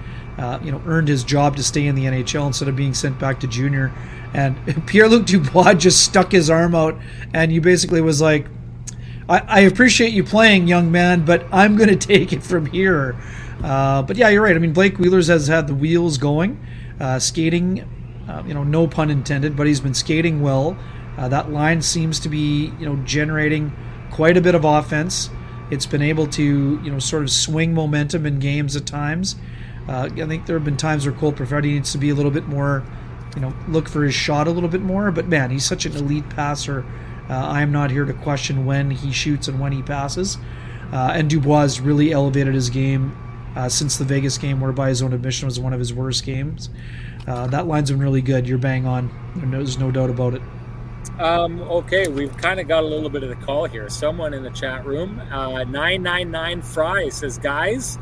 [0.63, 3.39] you know, earned his job to stay in the NHL instead of being sent back
[3.39, 3.91] to junior.
[4.35, 4.55] And
[4.87, 6.95] Pierre Luc Dubois just stuck his arm out,
[7.33, 8.45] and you basically was like,
[9.27, 13.15] I, I appreciate you playing, young man, but I'm going to take it from here.
[13.63, 14.55] Uh, but yeah, you're right.
[14.55, 16.63] I mean, Blake Wheelers has had the wheels going,
[16.99, 17.81] uh, skating,
[18.27, 20.77] uh, you know, no pun intended, but he's been skating well.
[21.17, 23.71] Uh, that line seems to be, you know, generating
[24.11, 25.29] quite a bit of offense.
[25.71, 26.43] It's been able to,
[26.83, 29.37] you know, sort of swing momentum in games at times.
[29.87, 32.31] Uh, I think there have been times where Cole Perfetti needs to be a little
[32.31, 32.83] bit more
[33.35, 35.09] you know, look for his shot a little bit more.
[35.11, 36.85] But man, he's such an elite passer.
[37.29, 40.37] I am not here to question when he shoots and when he passes.
[40.91, 43.17] Uh, and Dubois really elevated his game
[43.55, 46.25] uh, since the Vegas game, where by his own admission was one of his worst
[46.25, 46.69] games.
[47.27, 48.47] Uh, that line's been really good.
[48.47, 49.09] You're bang on.
[49.35, 50.41] There's no doubt about it.
[51.19, 53.87] Um, okay, we've kind of got a little bit of the call here.
[53.89, 57.99] Someone in the chat room, uh, 999 Fry says, guys,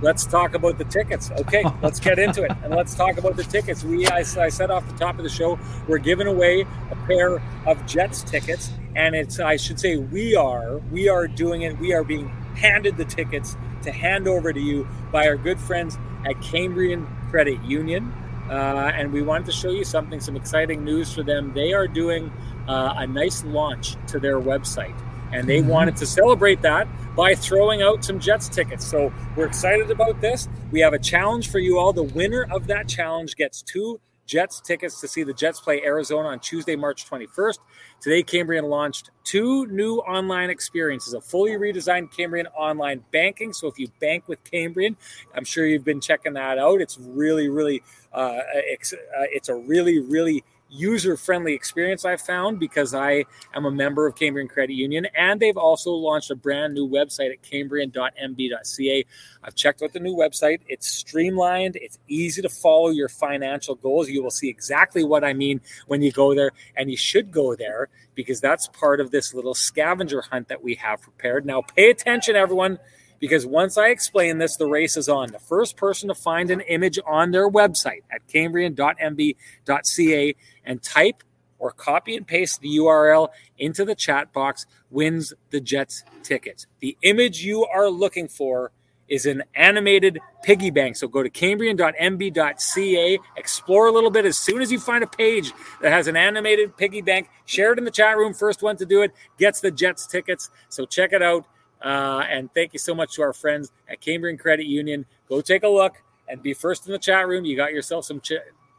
[0.00, 1.30] let's talk about the tickets.
[1.32, 3.84] Okay, let's get into it and let's talk about the tickets.
[3.84, 7.42] We, I, I, said off the top of the show, we're giving away a pair
[7.66, 11.78] of Jets tickets, and it's I should say we are we are doing it.
[11.78, 15.98] We are being handed the tickets to hand over to you by our good friends
[16.26, 18.12] at Cambrian Credit Union,
[18.50, 21.52] uh, and we wanted to show you something, some exciting news for them.
[21.54, 22.30] They are doing
[22.68, 24.94] uh, a nice launch to their website
[25.32, 25.68] and they mm-hmm.
[25.68, 28.86] wanted to celebrate that by throwing out some Jets tickets.
[28.86, 30.48] So we're excited about this.
[30.70, 31.92] We have a challenge for you all.
[31.92, 36.28] The winner of that challenge gets two Jets tickets to see the Jets play Arizona
[36.28, 37.58] on Tuesday, March 21st.
[38.00, 43.52] Today, Cambrian launched two new online experiences a fully redesigned Cambrian online banking.
[43.52, 44.96] So, if you bank with Cambrian,
[45.34, 46.80] I'm sure you've been checking that out.
[46.80, 50.44] It's really, really, uh, it's, uh, it's a really, really
[50.76, 55.06] user friendly experience I've found because I am a member of Cambrian Credit Union.
[55.16, 59.04] And they've also launched a brand new website at cambrian.mb.ca.
[59.42, 60.60] I've checked out the new website.
[60.68, 64.08] It's streamlined, it's easy to follow your financial goals.
[64.08, 66.52] You will see exactly what I mean when you go there.
[66.76, 70.74] And you should go there because that's part of this little scavenger hunt that we
[70.76, 71.46] have prepared.
[71.46, 72.78] Now, pay attention, everyone
[73.18, 75.32] because once I explain this, the race is on.
[75.32, 81.22] The first person to find an image on their website at cambrian.mb.ca and type
[81.58, 86.66] or copy and paste the URL into the chat box wins the Jets tickets.
[86.80, 88.72] The image you are looking for
[89.08, 90.96] is an animated piggy bank.
[90.96, 94.24] So go to cambrian.mb.ca, explore a little bit.
[94.24, 97.78] As soon as you find a page that has an animated piggy bank, share it
[97.78, 98.34] in the chat room.
[98.34, 100.50] First one to do it gets the Jets tickets.
[100.68, 101.46] So check it out.
[101.86, 105.06] Uh, and thank you so much to our friends at Cambrian Credit Union.
[105.28, 107.44] Go take a look and be first in the chat room.
[107.44, 108.32] You got yourself some ch-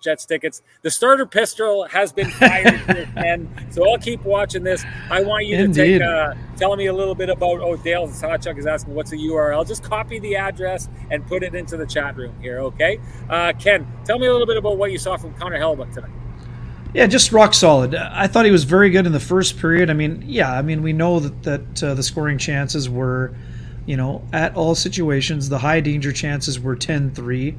[0.03, 0.61] Jets tickets.
[0.81, 4.83] The starter pistol has been fired and so I'll keep watching this.
[5.09, 5.99] I want you Indeed.
[5.99, 7.61] to take uh, tell me a little bit about.
[7.61, 9.65] Oh, Dale Sawchuk is asking what's the URL.
[9.65, 12.59] Just copy the address and put it into the chat room here.
[12.59, 15.93] Okay, uh, Ken, tell me a little bit about what you saw from Connor Hellebuyck
[15.93, 16.11] tonight.
[16.97, 17.93] Yeah, just rock solid.
[17.93, 19.89] I thought he was very good in the first period.
[19.89, 23.35] I mean, yeah, I mean we know that that uh, the scoring chances were
[23.87, 25.49] you know, at all situations.
[25.49, 27.57] The high danger chances were 10 3.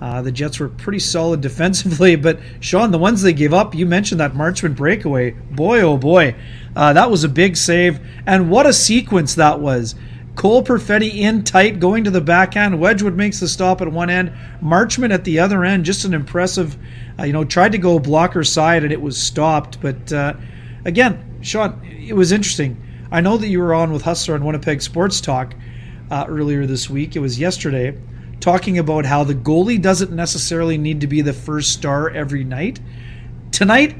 [0.00, 3.86] Uh, the Jets were pretty solid defensively, but Sean, the ones they gave up, you
[3.86, 5.30] mentioned that Marchment breakaway.
[5.30, 6.36] Boy, oh boy,
[6.76, 7.98] uh, that was a big save.
[8.26, 9.94] And what a sequence that was.
[10.34, 12.80] Cole Perfetti in tight, going to the backhand.
[12.80, 14.32] Wedgwood makes the stop at one end.
[14.62, 16.76] Marchment at the other end, just an impressive,
[17.18, 19.80] uh, you know, tried to go blocker side and it was stopped.
[19.80, 20.34] But uh,
[20.84, 22.82] again, Sean, it was interesting.
[23.10, 25.54] I know that you were on with Hustler on Winnipeg Sports Talk
[26.10, 27.14] uh, earlier this week.
[27.14, 27.98] It was yesterday
[28.40, 32.80] talking about how the goalie doesn't necessarily need to be the first star every night.
[33.50, 33.96] Tonight,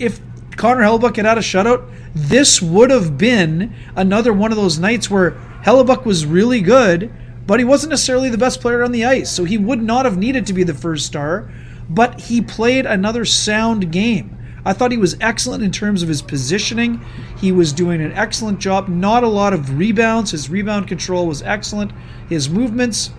[0.00, 0.20] if
[0.56, 5.08] Connor Hellebuyck had had a shutout, this would have been another one of those nights
[5.08, 7.12] where Hellebuyck was really good,
[7.46, 9.30] but he wasn't necessarily the best player on the ice.
[9.30, 11.50] So he would not have needed to be the first star,
[11.88, 14.36] but he played another sound game.
[14.64, 17.04] I thought he was excellent in terms of his positioning.
[17.38, 18.88] He was doing an excellent job.
[18.88, 20.32] Not a lot of rebounds.
[20.32, 21.92] His rebound control was excellent.
[22.28, 23.10] His movements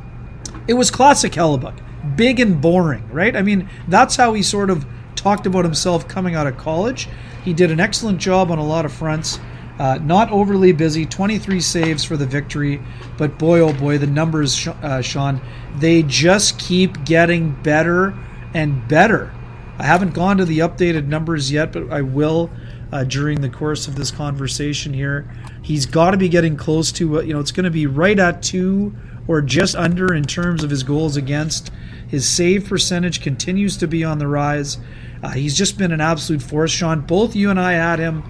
[0.68, 1.80] it was classic Hellebuyck.
[2.16, 3.36] Big and boring, right?
[3.36, 7.08] I mean, that's how he sort of talked about himself coming out of college.
[7.44, 9.40] He did an excellent job on a lot of fronts.
[9.82, 12.80] Uh, not overly busy, 23 saves for the victory,
[13.18, 15.42] but boy, oh boy, the numbers, uh, Sean,
[15.78, 18.14] they just keep getting better
[18.54, 19.34] and better.
[19.80, 22.52] I haven't gone to the updated numbers yet, but I will
[22.92, 25.28] uh, during the course of this conversation here.
[25.64, 28.44] He's got to be getting close to, you know, it's going to be right at
[28.44, 28.96] two
[29.28, 31.72] or just under in terms of his goals against.
[32.08, 34.78] His save percentage continues to be on the rise.
[35.24, 37.02] Uh, he's just been an absolute force, Sean.
[37.02, 38.22] Both you and I had him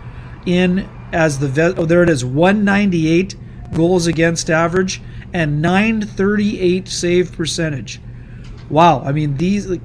[0.45, 3.35] in as the oh there it is 198
[3.73, 5.01] goals against average
[5.33, 8.01] and 938 save percentage.
[8.69, 9.81] Wow, I mean these like,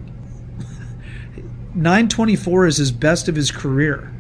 [1.75, 4.13] 924 is his best of his career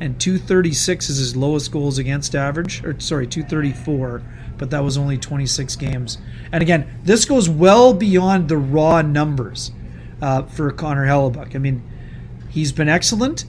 [0.00, 4.22] and 236 is his lowest goals against average or sorry 234
[4.58, 6.18] but that was only 26 games.
[6.52, 9.72] And again, this goes well beyond the raw numbers
[10.22, 11.54] uh, for Connor Hellebuyck.
[11.54, 11.82] I mean,
[12.48, 13.44] he's been excellent,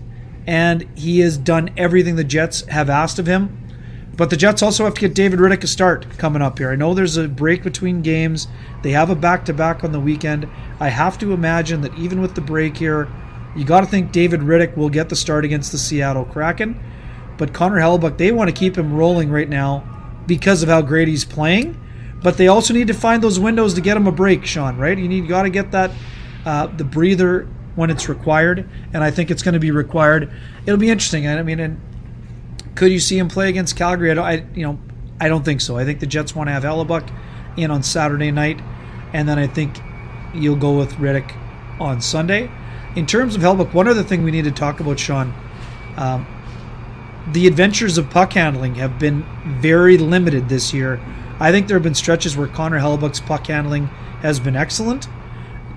[0.47, 3.61] and he has done everything the Jets have asked of him.
[4.17, 6.71] But the Jets also have to get David Rittich a start coming up here.
[6.71, 8.47] I know there's a break between games.
[8.81, 10.47] They have a back to back on the weekend.
[10.79, 13.09] I have to imagine that even with the break here,
[13.55, 16.79] you got to think David Rittich will get the start against the Seattle Kraken.
[17.37, 19.83] But Connor Hellebuyck, they want to keep him rolling right now
[20.25, 21.81] because of how great he's playing.
[22.23, 24.77] But they also need to find those windows to get him a break, Sean.
[24.77, 24.97] Right?
[24.97, 25.91] You need got to get that
[26.45, 30.31] uh, the breather when it's required, and I think it's going to be required.
[30.65, 31.27] It'll be interesting.
[31.27, 31.79] I mean, and
[32.75, 34.11] could you see him play against Calgary?
[34.11, 34.79] I, I you know,
[35.19, 35.77] I don't think so.
[35.77, 37.09] I think the Jets want to have Hellebuyck
[37.57, 38.61] in on Saturday night,
[39.13, 39.79] and then I think
[40.33, 41.35] you'll go with Rittich
[41.79, 42.49] on Sunday.
[42.95, 45.33] In terms of Hellebuyck, one other thing we need to talk about, Sean.
[45.97, 46.27] Um,
[47.31, 49.25] the adventures of puck handling have been
[49.59, 50.99] very limited this year.
[51.39, 53.87] I think there have been stretches where Connor Hellebuyck's puck handling
[54.21, 55.07] has been excellent.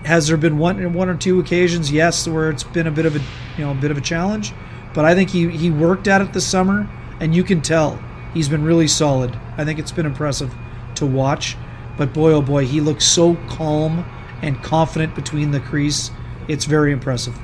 [0.09, 3.14] Has there been one one or two occasions, yes, where it's been a bit of
[3.14, 3.18] a
[3.59, 4.55] you know a bit of a challenge?
[4.94, 6.88] But I think he he worked at it this summer,
[7.21, 9.38] and you can tell he's been really solid.
[9.59, 10.55] I think it's been impressive
[10.94, 11.59] to watch.
[11.99, 14.03] But boy, oh boy, he looks so calm
[14.40, 16.11] and confident between the crease.
[16.49, 17.38] It's very impressive.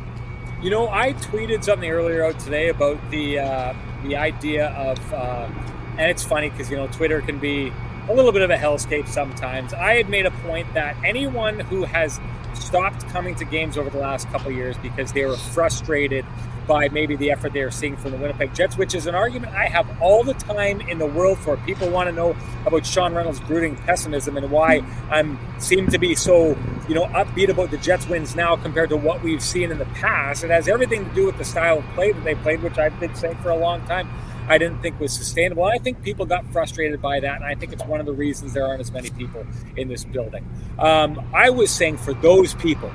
[0.63, 3.75] You know, I tweeted something earlier out today about the uh,
[4.05, 5.51] the idea of, uh,
[5.99, 7.75] and it's funny because you know Twitter can be
[8.09, 9.73] a little bit of a hellscape sometimes.
[9.73, 12.21] I had made a point that anyone who has
[12.55, 16.25] stopped coming to games over the last couple years because they were frustrated
[16.67, 19.53] by maybe the effort they are seeing from the Winnipeg Jets, which is an argument
[19.53, 21.57] I have all the time in the world for.
[21.59, 26.15] People want to know about Sean Reynolds' brooding pessimism and why I'm seem to be
[26.15, 26.57] so,
[26.89, 29.85] you know, upbeat about the Jets wins now compared to what we've seen in the
[29.87, 30.45] past.
[30.45, 32.99] It has everything to do with the style of play that they played, which I've
[32.99, 34.09] been saying for a long time.
[34.47, 35.65] I didn't think was sustainable.
[35.65, 38.53] I think people got frustrated by that, and I think it's one of the reasons
[38.53, 40.47] there aren't as many people in this building.
[40.79, 42.91] Um, I was saying for those people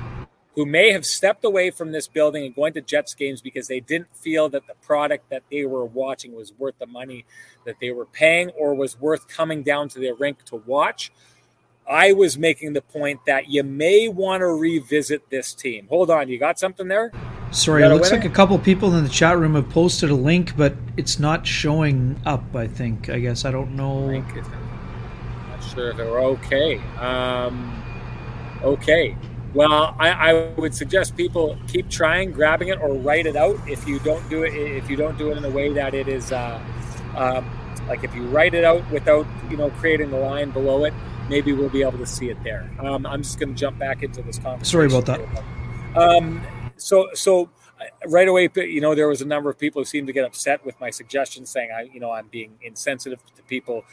[0.55, 3.79] who may have stepped away from this building and going to Jets games because they
[3.79, 7.25] didn't feel that the product that they were watching was worth the money
[7.65, 11.12] that they were paying or was worth coming down to their rink to watch.
[11.89, 15.88] I was making the point that you may want to revisit this team.
[15.88, 17.12] Hold on, you got something there?
[17.51, 20.55] Sorry, it looks like a couple people in the chat room have posted a link,
[20.55, 22.43] but it's not showing up.
[22.55, 23.09] I think.
[23.09, 24.09] I guess I don't know.
[24.09, 24.23] I'm
[25.49, 26.77] not sure if it were okay.
[26.97, 27.83] Um,
[28.62, 29.17] okay.
[29.53, 33.57] Well, I, I, would suggest people keep trying, grabbing it, or write it out.
[33.67, 36.07] If you don't do it, if you don't do it in a way that it
[36.07, 36.62] is, uh,
[37.15, 37.41] uh,
[37.88, 40.93] like if you write it out without you know creating the line below it,
[41.29, 42.69] maybe we'll be able to see it there.
[42.79, 44.65] Um, I'm just going to jump back into this conversation.
[44.65, 45.19] Sorry about that.
[45.95, 46.45] Um,
[46.80, 47.50] so, so
[48.08, 50.65] right away, you know, there was a number of people who seemed to get upset
[50.65, 53.84] with my suggestion, saying I, you know, I'm being insensitive to people,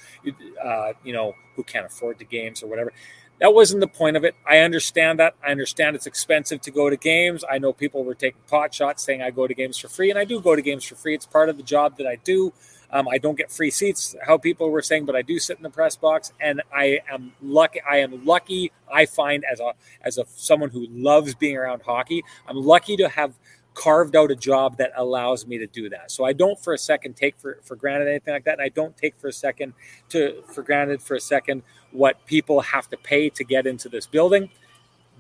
[0.63, 2.93] uh, you know, who can't afford the games or whatever.
[3.39, 4.35] That wasn't the point of it.
[4.49, 5.35] I understand that.
[5.47, 7.45] I understand it's expensive to go to games.
[7.49, 10.19] I know people were taking pot shots saying I go to games for free, and
[10.19, 11.15] I do go to games for free.
[11.15, 12.53] It's part of the job that I do.
[12.91, 15.63] Um, I don't get free seats, how people were saying, but I do sit in
[15.63, 17.81] the press box, and I am lucky.
[17.89, 18.73] I am lucky.
[18.93, 19.73] I find as a
[20.03, 23.35] as a someone who loves being around hockey, I'm lucky to have
[23.77, 26.11] carved out a job that allows me to do that.
[26.11, 28.55] So I don't for a second take for, for granted anything like that.
[28.55, 29.75] And I don't take for a second
[30.09, 34.07] to for granted for a second what people have to pay to get into this
[34.07, 34.51] building.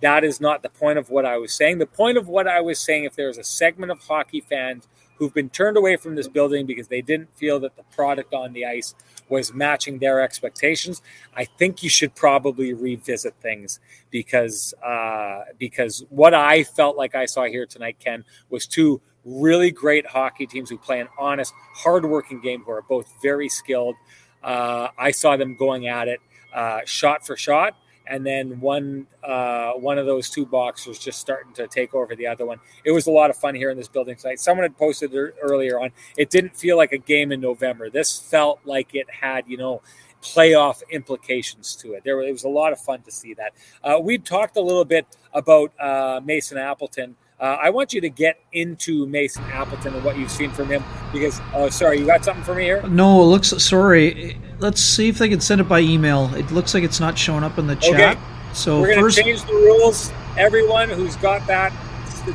[0.00, 1.78] That is not the point of what I was saying.
[1.78, 5.32] The point of what I was saying, if there's a segment of hockey fans who've
[5.32, 8.64] been turned away from this building because they didn't feel that the product on the
[8.66, 8.94] ice
[9.28, 11.02] was matching their expectations,
[11.34, 17.26] I think you should probably revisit things because uh, because what I felt like I
[17.26, 22.40] saw here tonight, Ken, was two really great hockey teams who play an honest, hardworking
[22.40, 23.96] game who are both very skilled.
[24.42, 26.20] Uh, I saw them going at it
[26.54, 31.52] uh, shot for shot and then one uh, one of those two boxers just starting
[31.54, 32.58] to take over the other one.
[32.84, 34.40] It was a lot of fun here in this building tonight.
[34.40, 35.90] Someone had posted earlier on.
[36.16, 37.90] It didn't feel like a game in November.
[37.90, 39.82] This felt like it had you know
[40.22, 42.02] playoff implications to it.
[42.04, 43.52] There it was a lot of fun to see that.
[43.82, 47.16] Uh, we talked a little bit about uh, Mason Appleton.
[47.38, 50.82] Uh, I want you to get into Mason Appleton and what you've seen from him
[51.12, 52.82] because, oh, sorry, you got something for me here?
[52.86, 54.38] No, it looks, sorry.
[54.58, 56.34] Let's see if they can send it by email.
[56.34, 58.16] It looks like it's not showing up in the chat.
[58.16, 58.20] Okay.
[58.54, 60.10] So we're going to change the rules.
[60.38, 61.74] Everyone who's got that,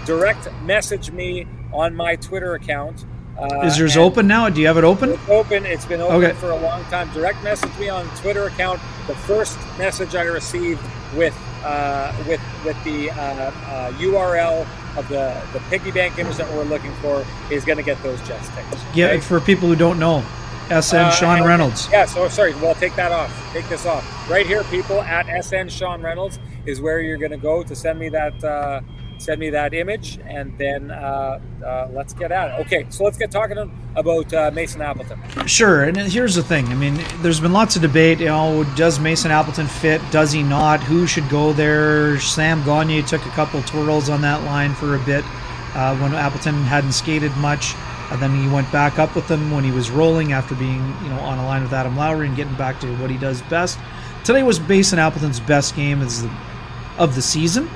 [0.05, 3.05] direct message me on my Twitter account.
[3.39, 4.49] Uh, Is yours open now?
[4.49, 5.11] Do you have it open?
[5.11, 5.65] It's open.
[5.65, 6.33] It's been open okay.
[6.33, 7.11] for a long time.
[7.11, 8.79] Direct message me on Twitter account.
[9.07, 10.81] The first message I received
[11.15, 16.51] with uh, with with the uh, URL uh, of the the piggy bank image that
[16.54, 18.84] we're looking for is going to get those Jets tickets.
[18.89, 19.15] Okay?
[19.15, 20.23] Yeah, for people who don't know,
[20.69, 21.89] SN uh, Sean Reynolds.
[21.91, 22.54] Yeah, so sorry.
[22.56, 23.32] Well, take that off.
[23.54, 24.30] Take this off.
[24.30, 27.99] Right here, people at SN Sean Reynolds is where you're going to go to send
[27.99, 28.82] me that uh,
[29.21, 32.65] send me that image, and then uh, uh, let's get at it.
[32.65, 33.57] Okay, so let's get talking
[33.95, 35.19] about uh, Mason Appleton.
[35.45, 36.67] Sure, and here's the thing.
[36.67, 38.19] I mean, there's been lots of debate.
[38.19, 40.01] You know, does Mason Appleton fit?
[40.12, 40.81] Does he not?
[40.81, 42.19] Who should go there?
[42.19, 45.23] Sam Gagner took a couple twirls on that line for a bit
[45.75, 47.75] uh, when Appleton hadn't skated much.
[48.12, 51.10] And then he went back up with them when he was rolling after being, you
[51.10, 53.79] know, on a line with Adam Lowry and getting back to what he does best.
[54.25, 57.69] Today was Mason Appleton's best game of the season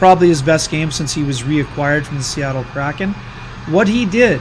[0.00, 3.12] probably his best game since he was reacquired from the Seattle Kraken.
[3.68, 4.40] What he did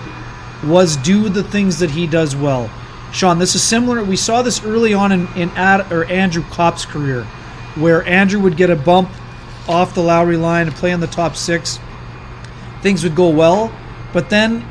[0.63, 2.72] was do the things that he does well.
[3.12, 4.02] Sean, this is similar.
[4.02, 7.26] We saw this early on in, in Ad, or Andrew Copp's career,
[7.76, 9.10] where Andrew would get a bump
[9.67, 11.78] off the Lowry line and play on the top six.
[12.82, 13.69] Things would go well,
[14.13, 14.65] but then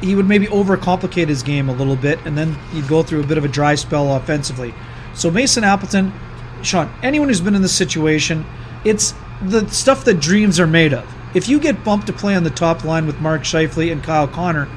[0.00, 3.26] he would maybe overcomplicate his game a little bit, and then he'd go through a
[3.26, 4.72] bit of a dry spell offensively.
[5.12, 6.10] So Mason Appleton,
[6.62, 8.46] Sean, anyone who's been in this situation,
[8.82, 9.12] it's
[9.42, 11.08] the stuff that dreams are made of.
[11.34, 14.28] If you get bumped to play on the top line with Mark Scheifele and Kyle
[14.28, 14.68] Connor,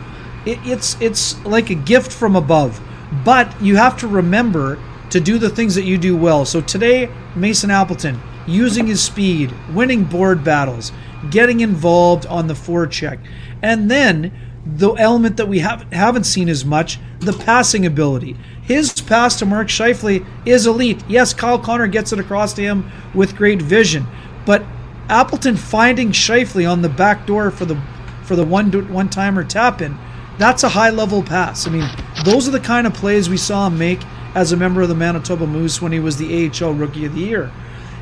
[0.45, 2.81] it, it's it's like a gift from above.
[3.23, 6.45] But you have to remember to do the things that you do well.
[6.45, 10.91] So today, Mason Appleton using his speed, winning board battles,
[11.29, 13.19] getting involved on the forecheck,
[13.61, 14.31] and then
[14.65, 18.35] the element that we have, haven't seen as much, the passing ability.
[18.63, 21.03] His pass to Mark Scheifele is elite.
[21.07, 24.07] Yes, Kyle Connor gets it across to him with great vision,
[24.45, 24.63] but
[25.09, 27.79] Appleton finding Scheifele on the back door for the
[28.23, 29.97] for the one one timer tap in,
[30.37, 31.67] that's a high level pass.
[31.67, 31.87] I mean,
[32.23, 34.01] those are the kind of plays we saw him make
[34.33, 37.21] as a member of the Manitoba Moose when he was the AHL Rookie of the
[37.21, 37.51] Year.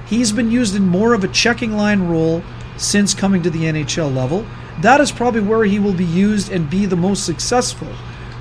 [0.08, 2.44] He's been used in more of a checking line role
[2.78, 4.46] since coming to the NHL level.
[4.82, 7.90] That is probably where he will be used and be the most successful.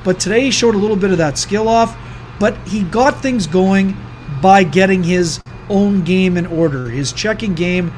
[0.05, 1.97] But today he showed a little bit of that skill off,
[2.41, 3.97] but he got things going
[4.41, 5.43] by getting his
[5.73, 6.89] own game in order.
[6.89, 7.93] His checking game,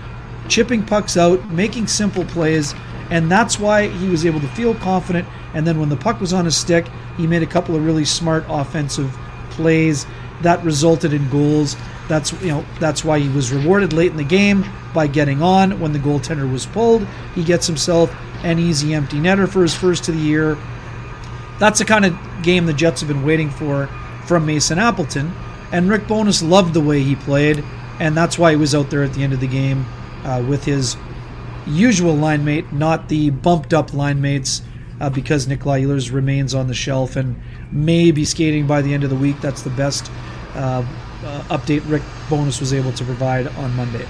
[0.49, 2.75] chipping pucks out, making simple plays,
[3.11, 5.29] and that's why he was able to feel confident.
[5.53, 8.05] And then when the puck was on his stick, he made a couple of really
[8.05, 9.15] smart offensive
[9.51, 10.07] plays
[10.43, 11.77] that resulted in goals.
[12.09, 15.81] That's you know that's why he was rewarded late in the game by getting on
[15.81, 17.07] when the goaltender was pulled.
[17.35, 20.59] He gets himself an easy empty netter for his first of the year.
[21.59, 23.89] That's the kind of game the Jets have been waiting for
[24.27, 25.33] from Mason Appleton.
[25.75, 27.65] And Rick Bowness loved the way he played,
[27.99, 29.85] and that's why he was out there at the end of the game
[30.23, 30.97] uh, with his
[31.67, 34.63] usual line mate, not the bumped up line mates,
[35.01, 37.35] uh, because Nikolai Ehlers remains on the shelf and
[37.73, 39.41] may be skating by the end of the week.
[39.41, 40.13] That's the best
[40.55, 40.87] uh,
[41.25, 44.07] uh update Rick Bowness was able to provide on Monday.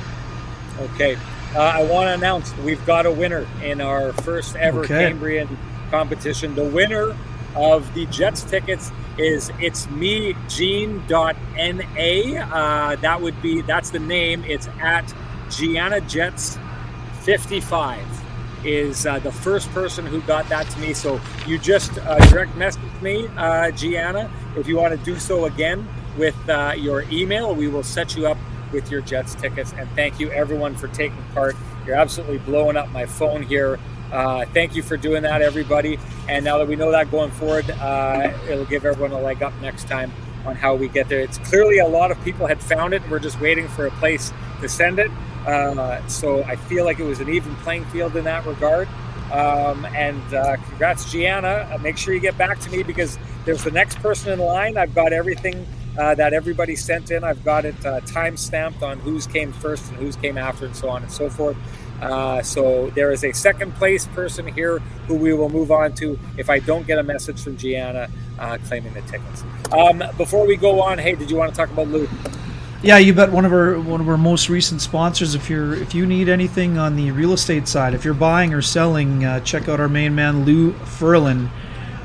[0.79, 1.17] Okay.
[1.55, 5.09] uh, I want to announce we've got a winner in our first ever okay.
[5.09, 5.57] Cambrian
[5.91, 6.55] competition.
[6.55, 7.17] The winner
[7.57, 11.33] of the Jets tickets is it's me gene.na.
[12.53, 14.45] Uh, that would be that's the name.
[14.45, 15.13] It's at
[15.51, 16.59] Gianna Jets
[17.23, 18.07] 55
[18.65, 20.95] is uh, the first person who got that to me.
[20.95, 25.45] So you just uh, direct message me, uh, Gianna, if you want to do so
[25.45, 25.87] again
[26.17, 27.55] with uh, your email.
[27.55, 28.39] We will set you up
[28.73, 29.73] with your Jets tickets.
[29.77, 31.57] And thank you everyone for taking part.
[31.87, 33.79] You're absolutely blowing up my phone here.
[34.13, 35.99] Uh, thank you for doing that, everybody.
[36.29, 39.53] And now that we know that going forward, uh, it'll give everyone a leg up
[39.61, 40.13] next time
[40.47, 41.21] on how we get there.
[41.21, 43.03] It's clearly a lot of people had found it.
[43.03, 45.11] And we're just waiting for a place to send it.
[45.47, 48.89] Uh, so I feel like it was an even playing field in that regard.
[49.33, 51.69] Um, and uh, congrats, Gianna.
[51.73, 54.77] Uh, make sure you get back to me because there's the next person in line.
[54.77, 55.67] I've got everything
[55.99, 57.25] uh, that everybody sent in.
[57.25, 60.77] I've got it uh, time stamped on who's came first and who's came after, and
[60.77, 61.57] so on and so forth.
[62.01, 66.19] Uh, so there is a second place person here who we will move on to
[66.37, 69.45] if I don't get a message from Gianna uh, claiming the tickets.
[69.73, 72.09] Um, before we go on, hey, did you want to talk about Lou?
[72.83, 73.33] Yeah, you bet.
[73.33, 75.35] One of our one of our most recent sponsors.
[75.35, 78.61] If you're if you need anything on the real estate side, if you're buying or
[78.61, 81.49] selling, uh, check out our main man Lou Ferlin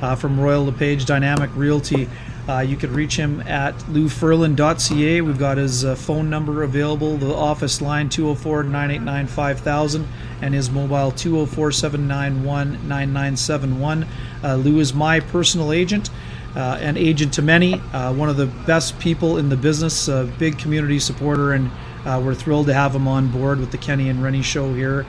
[0.02, 2.08] uh, from Royal LePage Dynamic Realty.
[2.50, 5.22] Uh, you can reach him at louferlin.ca.
[5.22, 10.08] We've got his uh, phone number available, the office line 204 989 5000,
[10.42, 14.08] and his mobile 204 791 9971.
[14.44, 16.10] Uh, Lou is my personal agent.
[16.56, 20.24] Uh, and agent to many, uh, one of the best people in the business, a
[20.40, 21.70] big community supporter, and
[22.06, 25.06] uh, we're thrilled to have him on board with the Kenny and Rennie show here.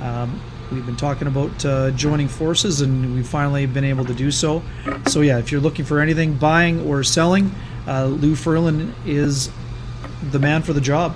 [0.00, 0.40] Um,
[0.72, 4.62] We've been talking about uh, joining forces, and we've finally been able to do so.
[5.06, 7.54] So, yeah, if you're looking for anything buying or selling,
[7.86, 9.50] uh, Lou Ferlin is
[10.30, 11.14] the man for the job.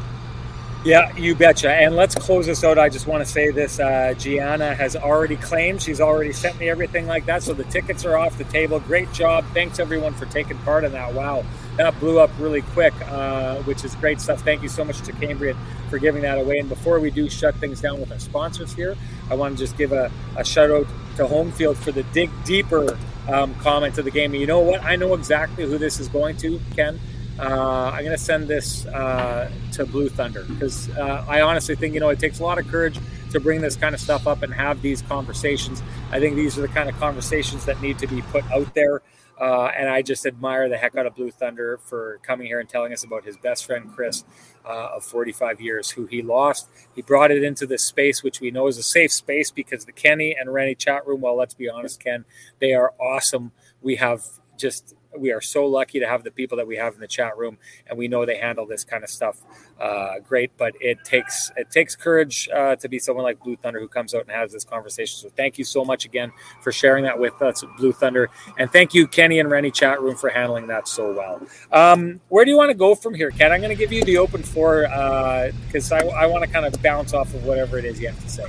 [0.84, 1.70] Yeah, you betcha.
[1.70, 2.78] And let's close this out.
[2.78, 6.70] I just want to say this uh, Gianna has already claimed, she's already sent me
[6.70, 7.42] everything like that.
[7.42, 8.80] So the tickets are off the table.
[8.80, 9.44] Great job.
[9.52, 11.12] Thanks, everyone, for taking part in that.
[11.12, 11.44] Wow,
[11.80, 14.42] that blew up really quick, uh, which is great stuff.
[14.42, 15.56] Thank you so much to Cambrian
[15.88, 16.58] for giving that away.
[16.58, 18.96] And before we do shut things down with our sponsors here,
[19.30, 22.98] I want to just give a, a shout out to Homefield for the dig deeper
[23.28, 24.32] um, comment to the game.
[24.32, 24.82] And you know what?
[24.84, 27.00] I know exactly who this is going to, Ken.
[27.38, 31.94] Uh, I'm going to send this uh, to Blue Thunder because uh, I honestly think
[31.94, 32.98] you know it takes a lot of courage
[33.30, 35.82] to bring this kind of stuff up and have these conversations.
[36.10, 39.00] I think these are the kind of conversations that need to be put out there.
[39.40, 42.68] Uh, and I just admire the heck out of Blue Thunder for coming here and
[42.68, 44.24] telling us about his best friend Chris
[44.66, 46.68] uh, of 45 years, who he lost.
[46.94, 49.92] He brought it into this space, which we know is a safe space because the
[49.92, 51.22] Kenny and Rennie chat room.
[51.22, 52.26] Well, let's be honest, Ken,
[52.60, 53.52] they are awesome.
[53.80, 54.22] We have
[54.58, 57.36] just we are so lucky to have the people that we have in the chat
[57.36, 59.42] room, and we know they handle this kind of stuff
[59.80, 60.50] uh, great.
[60.56, 64.14] But it takes it takes courage uh, to be someone like Blue Thunder who comes
[64.14, 65.18] out and has this conversation.
[65.18, 68.94] So thank you so much again for sharing that with us, Blue Thunder, and thank
[68.94, 71.40] you, Kenny and Rennie chat room for handling that so well.
[71.72, 73.52] Um, where do you want to go from here, Ken?
[73.52, 76.66] I'm going to give you the open floor because uh, I, I want to kind
[76.66, 78.46] of bounce off of whatever it is you have to say.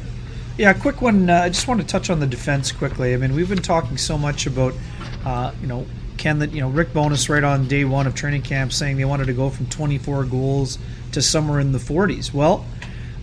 [0.58, 1.30] Yeah, quick one.
[1.30, 3.14] Uh, I just want to touch on the defense quickly.
[3.14, 4.74] I mean, we've been talking so much about,
[5.26, 5.86] uh, you know,
[6.18, 9.06] Ken, that you know Rick Bowness right on day one of training camp saying they
[9.06, 10.78] wanted to go from 24 goals
[11.14, 12.34] to somewhere in the 40s.
[12.34, 12.66] Well,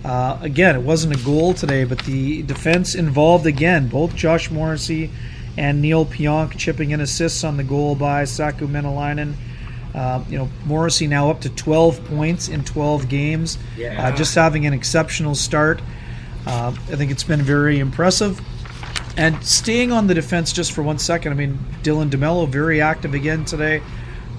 [0.04, 5.10] uh, again, it wasn't a goal today, but the defense involved again both Josh Morrissey
[5.56, 9.34] and Neal Pionk chipping in assists on the goal by Saku Maenalanen.
[9.94, 14.08] Uh, you know, Morrissey now up to 12 points in 12 games, yeah.
[14.08, 15.80] uh, just having an exceptional start.
[16.46, 18.40] Uh, I think it's been very impressive.
[19.16, 23.14] And staying on the defense just for one second, I mean, Dylan DeMello very active
[23.14, 23.82] again today.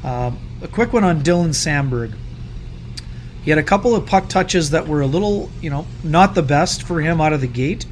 [0.04, 0.32] Uh,
[0.62, 2.14] a quick one on Dylan Samberg.
[3.44, 6.44] He had a couple of puck touches that were a little, you know, not the
[6.44, 7.86] best for him out of the gate.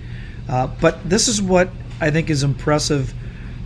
[0.47, 1.69] Uh, but this is what
[1.99, 3.13] I think is impressive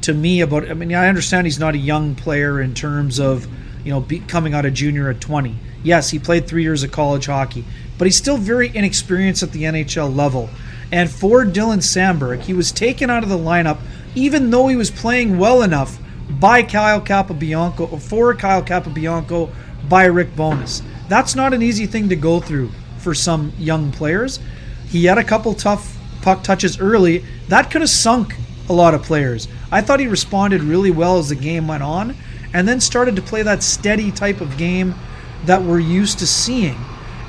[0.01, 0.69] to me about.
[0.69, 3.47] I mean, I understand he's not a young player in terms of,
[3.83, 5.55] you know, be, coming out of junior at 20.
[5.83, 7.65] Yes, he played three years of college hockey,
[7.97, 10.49] but he's still very inexperienced at the NHL level.
[10.91, 13.79] And for Dylan Samberg, he was taken out of the lineup
[14.15, 15.97] even though he was playing well enough
[16.29, 19.49] by Kyle Capobianco or for Kyle Capobianco
[19.87, 20.81] by Rick Bowness.
[21.11, 24.39] That's not an easy thing to go through for some young players.
[24.87, 27.25] He had a couple tough puck touches early.
[27.49, 28.33] That could have sunk
[28.69, 29.49] a lot of players.
[29.73, 32.15] I thought he responded really well as the game went on
[32.53, 34.95] and then started to play that steady type of game
[35.43, 36.77] that we're used to seeing.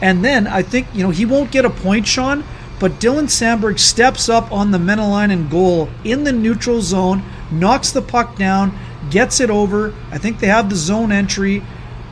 [0.00, 2.44] And then I think, you know, he won't get a point, Sean,
[2.78, 7.24] but Dylan Samberg steps up on the mental line and goal in the neutral zone,
[7.50, 8.78] knocks the puck down,
[9.10, 9.92] gets it over.
[10.12, 11.64] I think they have the zone entry,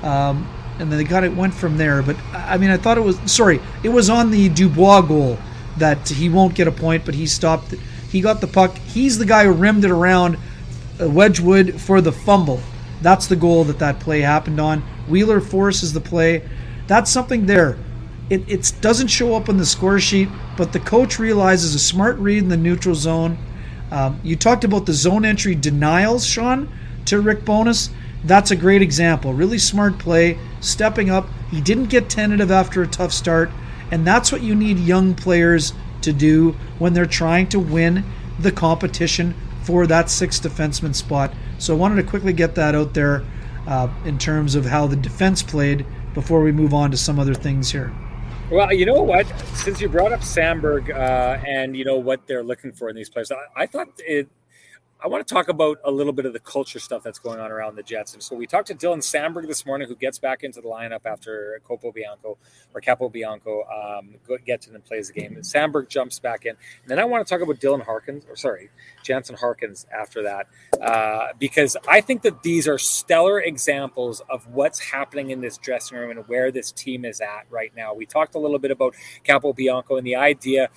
[0.03, 0.49] um,
[0.81, 2.03] and then they got it went from there.
[2.03, 5.39] But I mean, I thought it was sorry, it was on the Dubois goal
[5.77, 7.75] that he won't get a point, but he stopped.
[8.11, 8.77] He got the puck.
[8.79, 10.37] He's the guy who rimmed it around
[11.01, 12.61] uh, Wedgewood for the fumble.
[13.03, 14.81] That's the goal that that play happened on.
[15.09, 16.49] Wheeler forces the play.
[16.87, 17.79] That's something there.
[18.29, 22.17] It it doesn't show up on the score sheet, but the coach realizes a smart
[22.19, 23.39] read in the neutral zone.
[23.91, 26.69] Um, you talked about the zone entry denials, Sean,
[27.07, 27.91] to Rick Bowness.
[28.25, 29.33] That's a great example.
[29.33, 31.27] Really smart play, stepping up.
[31.51, 33.51] He didn't get tentative after a tough start,
[33.91, 38.05] and that's what you need young players to do when they're trying to win
[38.39, 41.33] the competition for that sixth defenseman spot.
[41.59, 43.25] So I wanted to quickly get that out there
[43.67, 47.35] uh, in terms of how the defense played before we move on to some other
[47.35, 47.93] things here.
[48.51, 49.27] Well, you know what?
[49.55, 53.09] Since you brought up Samberg uh, and you know what they're looking for in these
[53.09, 54.29] players, I, I thought it,
[55.03, 57.51] I want to talk about a little bit of the culture stuff that's going on
[57.51, 58.13] around the Jets.
[58.13, 61.07] And so we talked to Dylan Samberg this morning, who gets back into the lineup
[61.07, 62.37] after Capobianco
[62.75, 65.37] or Capobianco um, gets in and plays the game.
[65.37, 66.51] And Samberg jumps back in.
[66.51, 68.69] And then I want to talk about Dylan Harkins, or sorry,
[69.03, 70.49] Jansen Harkins after that,
[70.83, 75.97] uh, because I think that these are stellar examples of what's happening in this dressing
[75.97, 77.95] room and where this team is at right now.
[77.95, 78.95] We talked a little bit about
[79.25, 80.69] Capobianco and the idea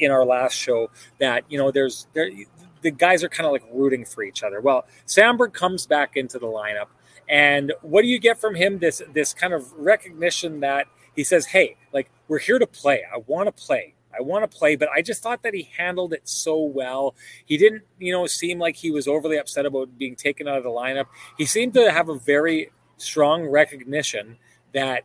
[0.00, 2.28] in our last show that, you know, there's there,
[2.82, 4.60] the guys are kind of like rooting for each other.
[4.60, 6.88] Well, Samberg comes back into the lineup,
[7.28, 8.78] and what do you get from him?
[8.78, 13.02] This this kind of recognition that he says, "Hey, like we're here to play.
[13.12, 13.94] I want to play.
[14.16, 17.14] I want to play." But I just thought that he handled it so well.
[17.46, 20.64] He didn't, you know, seem like he was overly upset about being taken out of
[20.64, 21.06] the lineup.
[21.38, 24.38] He seemed to have a very strong recognition
[24.72, 25.04] that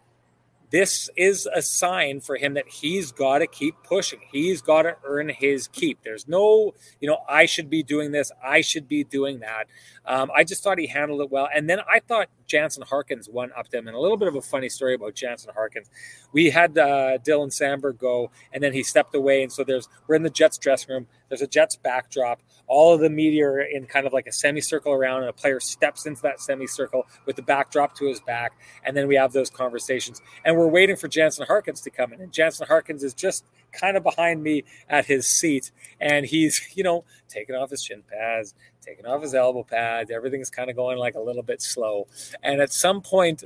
[0.69, 4.19] this is a sign for him that he's got to keep pushing.
[4.31, 6.03] He's got to earn his keep.
[6.03, 8.31] There's no, you know, I should be doing this.
[8.43, 9.67] I should be doing that.
[10.07, 11.49] Um, I just thought he handled it well.
[11.53, 13.87] And then I thought Jansen Harkins one upped him.
[13.87, 15.89] And a little bit of a funny story about Jansen Harkins.
[16.31, 19.43] We had uh, Dylan Samberg go, and then he stepped away.
[19.43, 21.07] And so there's we're in the Jets dressing room.
[21.29, 22.41] There's a Jets backdrop.
[22.67, 25.59] All of the media are in kind of like a semicircle around, and a player
[25.59, 28.53] steps into that semicircle with the backdrop to his back.
[28.85, 30.21] And then we have those conversations.
[30.45, 32.21] And we're waiting for Jansen Harkins to come in.
[32.21, 33.45] And Jansen Harkins is just
[33.79, 35.71] kind of behind me at his seat.
[35.99, 40.11] And he's, you know, taking off his shin pads, taking off his elbow pads.
[40.11, 42.07] Everything's kind of going like a little bit slow.
[42.43, 43.43] And at some point,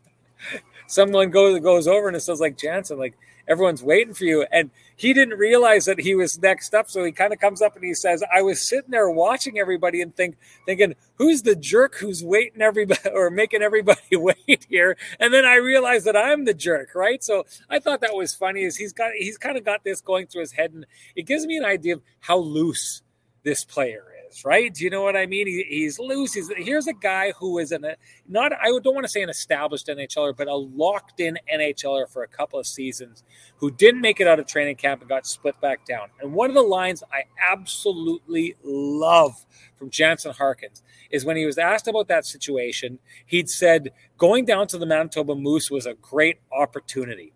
[0.86, 3.16] someone goes goes over and it says like Jansen, like
[3.48, 4.46] everyone's waiting for you.
[4.50, 4.70] And
[5.00, 6.90] he didn't realize that he was next up.
[6.90, 10.02] So he kind of comes up and he says, I was sitting there watching everybody
[10.02, 10.36] and think
[10.66, 14.98] thinking, who's the jerk who's waiting everybody or making everybody wait here?
[15.18, 17.24] And then I realized that I'm the jerk, right?
[17.24, 20.26] So I thought that was funny is he's got he's kind of got this going
[20.26, 20.84] through his head and
[21.16, 23.00] it gives me an idea of how loose
[23.42, 24.72] this player is, right?
[24.72, 25.46] Do you know what I mean?
[25.46, 26.32] He, he's loose.
[26.32, 27.96] He's, here's a guy who is in a
[28.28, 32.22] not I don't want to say an established NHLer, but a locked in NHLer for
[32.22, 33.24] a couple of seasons
[33.56, 36.08] who didn't make it out of training camp and got split back down.
[36.20, 39.44] And one of the lines I absolutely love
[39.76, 44.66] from Jansen Harkins is when he was asked about that situation, he'd said going down
[44.68, 47.32] to the Manitoba Moose was a great opportunity.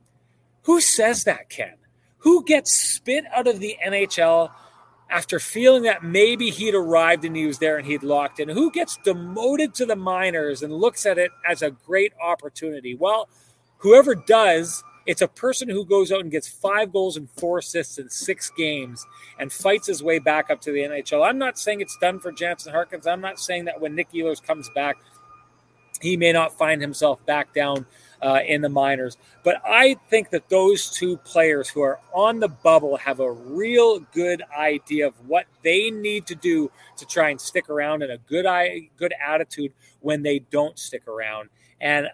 [0.62, 1.74] Who says that, Ken?
[2.18, 4.51] Who gets spit out of the NHL
[5.11, 8.49] after feeling that maybe he'd arrived and he was there and he'd locked in?
[8.49, 12.95] Who gets demoted to the minors and looks at it as a great opportunity?
[12.95, 13.29] Well,
[13.79, 17.99] whoever does, it's a person who goes out and gets five goals and four assists
[17.99, 19.07] in six games
[19.39, 21.27] and fights his way back up to the NHL.
[21.27, 23.07] I'm not saying it's done for Jansen Harkins.
[23.07, 24.97] I'm not saying that when Nick Ehlers comes back,
[26.01, 27.87] he may not find himself back down
[28.25, 29.18] uh, in the minors.
[29.43, 34.01] But I think that those two players who are on the bubble have a real
[34.01, 38.18] good idea of what they need to do to try and stick around and a
[38.18, 41.51] good eye, good attitude when they don't stick around.
[41.81, 42.09] And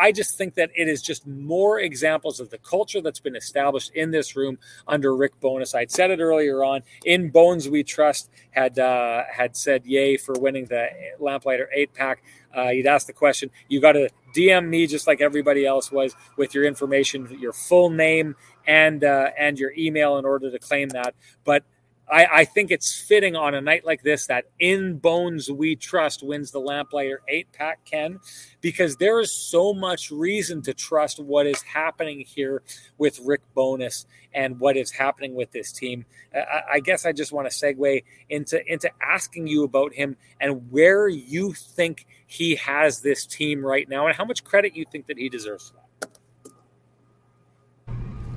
[0.00, 3.92] I just think that it is just more examples of the culture that's been established
[3.94, 5.74] in this room under Rick Bowness.
[5.74, 6.80] I'd said it earlier on.
[7.04, 10.88] In Bones We Trust had uh, had said yay for winning the
[11.20, 12.22] Lamplighter eight pack.
[12.56, 13.50] Uh, you'd ask the question.
[13.68, 17.90] You got to DM me just like everybody else was with your information, your full
[17.90, 18.36] name
[18.66, 21.14] and uh, and your email in order to claim that.
[21.44, 21.62] But
[22.10, 26.22] I, I, think it's fitting on a night like this that In Bones We Trust
[26.22, 28.18] wins the Lamplighter 8 pack, Ken,
[28.60, 32.62] because there is so much reason to trust what is happening here
[32.98, 36.04] with Rick Bowness and what is happening with this team.
[36.34, 40.70] I, I guess I just want to segue into, into asking you about him and
[40.70, 45.06] where you think he has this team right now and how much credit you think
[45.06, 45.72] that he deserves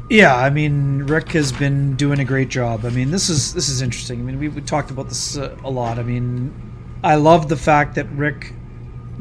[0.10, 2.86] yeah, I mean, Rick has been doing a great job.
[2.86, 4.20] I mean, this is this is interesting.
[4.20, 5.98] I mean, we, we talked about this uh, a lot.
[5.98, 6.54] I mean,
[7.04, 8.54] I love the fact that Rick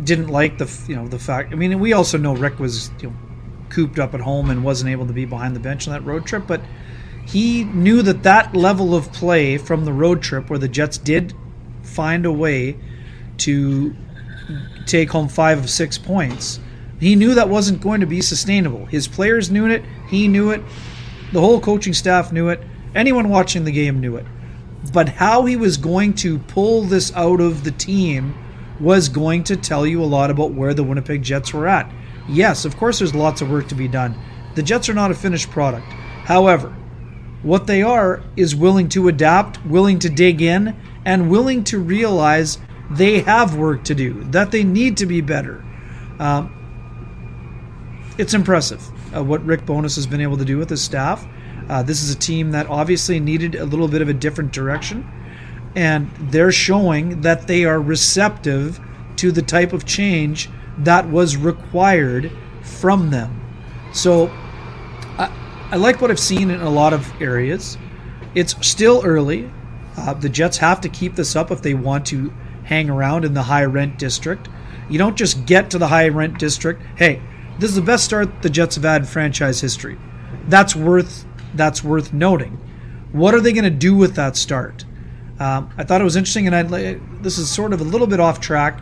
[0.02, 1.52] didn't like the you know the fact.
[1.52, 3.16] I mean, we also know Rick was you know
[3.68, 6.26] cooped up at home and wasn't able to be behind the bench on that road
[6.26, 6.60] trip, but
[7.24, 11.34] he knew that that level of play from the road trip, where the Jets did
[11.82, 12.76] find a way
[13.38, 13.94] to
[14.86, 16.60] take home five of six points,
[17.02, 18.86] he knew that wasn't going to be sustainable.
[18.86, 20.62] His players knew it, he knew it,
[21.32, 22.62] the whole coaching staff knew it,
[22.94, 24.26] anyone watching the game knew it.
[24.92, 28.36] But how he was going to pull this out of the team
[28.78, 31.92] was going to tell you a lot about where the Winnipeg Jets were at.
[32.28, 34.14] Yes, of course, there's lots of work to be done.
[34.54, 35.86] The Jets are not a finished product.
[35.86, 36.68] However,
[37.42, 42.58] what they are is willing to adapt, willing to dig in, and willing to realize
[42.92, 45.64] they have work to do, that they need to be better.
[46.20, 46.61] Um,
[48.18, 48.82] it's impressive
[49.14, 51.26] uh, what Rick Bowness has been able to do with his staff.
[51.68, 55.08] Uh, this is a team that obviously needed a little bit of a different direction,
[55.76, 58.80] and they're showing that they are receptive
[59.16, 62.30] to the type of change that was required
[62.62, 63.40] from them.
[63.92, 64.28] So
[65.18, 65.30] I,
[65.70, 67.78] I like what I've seen in a lot of areas.
[68.34, 69.50] It's still early.
[69.96, 72.32] Uh, the Jets have to keep this up if they want to
[72.64, 74.48] hang around in the high rent district.
[74.88, 76.82] You don't just get to the high rent district.
[76.96, 77.20] Hey,
[77.58, 79.98] this is the best start the Jets have had in franchise history.
[80.48, 81.24] That's worth
[81.54, 82.58] that's worth noting.
[83.12, 84.84] What are they going to do with that start?
[85.38, 88.20] Um, I thought it was interesting, and I this is sort of a little bit
[88.20, 88.80] off track.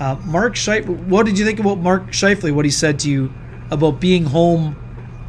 [0.00, 2.52] Uh, Mark Scheifele, what did you think about Mark Scheifele?
[2.52, 3.32] What he said to you
[3.70, 4.76] about being home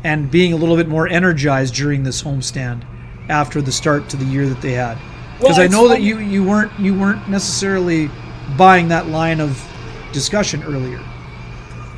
[0.04, 2.84] and being a little bit more energized during this homestand
[3.30, 4.98] after the start to the year that they had?
[5.40, 8.10] Because well, I know that you you weren't you weren't necessarily
[8.58, 9.64] buying that line of
[10.12, 11.02] discussion earlier.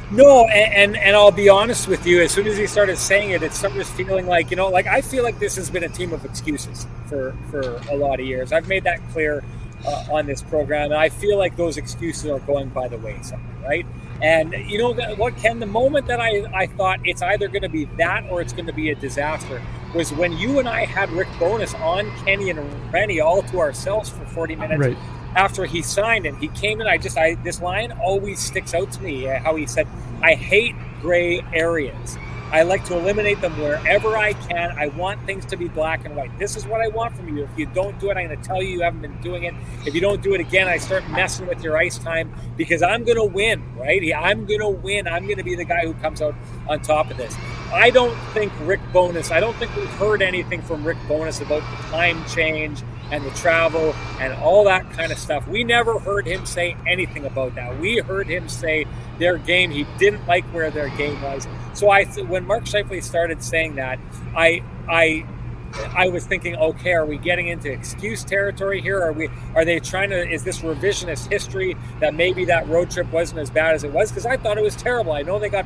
[0.09, 2.21] No, and, and, and I'll be honest with you.
[2.21, 5.01] As soon as he started saying it, it started feeling like you know, like I
[5.01, 8.53] feel like this has been a team of excuses for for a lot of years.
[8.53, 9.43] I've made that clear
[9.85, 13.39] uh, on this program, and I feel like those excuses are going by the wayside,
[13.61, 13.85] right?
[14.21, 15.59] And you know what, Ken?
[15.59, 18.67] The moment that I I thought it's either going to be that or it's going
[18.67, 19.61] to be a disaster
[19.93, 24.09] was when you and I had Rick Bowness on Kenny and Rennie all to ourselves
[24.09, 24.79] for forty minutes.
[24.79, 24.97] Right
[25.35, 26.87] after he signed and he came in.
[26.87, 29.27] I just, I this line always sticks out to me.
[29.27, 29.87] Uh, how he said,
[30.21, 32.17] "I hate gray areas.
[32.49, 34.71] I like to eliminate them wherever I can.
[34.71, 36.37] I want things to be black and white.
[36.39, 37.43] This is what I want from you.
[37.43, 39.53] If you don't do it, I'm going to tell you you haven't been doing it.
[39.85, 43.03] If you don't do it again, I start messing with your ice time because I'm
[43.03, 44.01] going to win, right?
[44.15, 45.09] I'm going to win.
[45.09, 46.35] I'm going to be the guy who comes out
[46.69, 47.35] on top of this.
[47.73, 51.63] I don't think Rick Bowness, I don't think we've heard anything from Rick Bowness about
[51.69, 55.47] the time change and the travel and all that kind of stuff.
[55.47, 57.79] We never heard him say anything about that.
[57.79, 58.85] We heard him say
[59.17, 59.71] their game.
[59.71, 61.47] He didn't like where their game was.
[61.73, 63.99] So I, when Mark Scheifele started saying that,
[64.35, 65.25] I, I,
[65.95, 69.01] I was thinking, okay, are we getting into excuse territory here?
[69.01, 69.29] Are we?
[69.53, 70.27] Are they trying to?
[70.27, 74.09] Is this revisionist history that maybe that road trip wasn't as bad as it was?
[74.09, 75.11] Because I thought it was terrible.
[75.11, 75.65] I know they got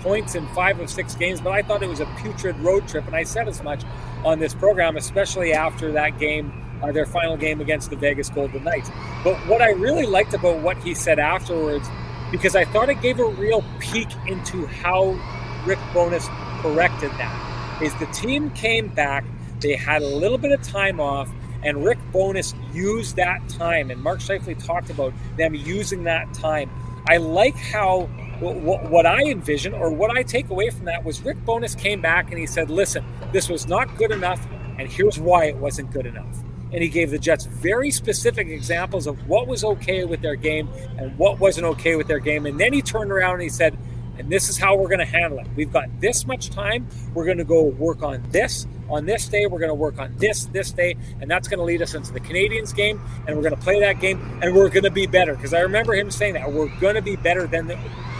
[0.00, 3.06] points in five of six games, but I thought it was a putrid road trip,
[3.06, 3.82] and I said as much
[4.24, 6.52] on this program, especially after that game
[6.82, 8.90] uh, their final game against the Vegas Golden Knights.
[9.24, 11.88] But what I really liked about what he said afterwards,
[12.30, 15.18] because I thought it gave a real peek into how
[15.64, 16.26] Rick Bowness
[16.60, 19.24] corrected that, is the team came back,
[19.60, 21.30] they had a little bit of time off,
[21.62, 23.90] and Rick Bowness used that time.
[23.90, 26.70] And Mark Scheifele talked about them using that time.
[27.08, 28.08] I like how
[28.40, 32.30] what I envision or what I take away from that was Rick Bowness came back
[32.30, 34.44] and he said, "Listen, this was not good enough,
[34.78, 36.42] and here's why it wasn't good enough."
[36.72, 40.68] And he gave the Jets very specific examples of what was okay with their game
[40.98, 42.46] and what wasn't okay with their game.
[42.46, 43.76] And then he turned around and he said,
[44.18, 45.46] and this is how we're going to handle it.
[45.56, 46.86] We've got this much time.
[47.14, 48.66] We're going to go work on this.
[48.88, 51.64] On this day, we're going to work on this this day, and that's going to
[51.64, 54.68] lead us into the Canadiens game, and we're going to play that game, and we're
[54.68, 55.34] going to be better.
[55.34, 57.78] Because I remember him saying that we're going to be better than the,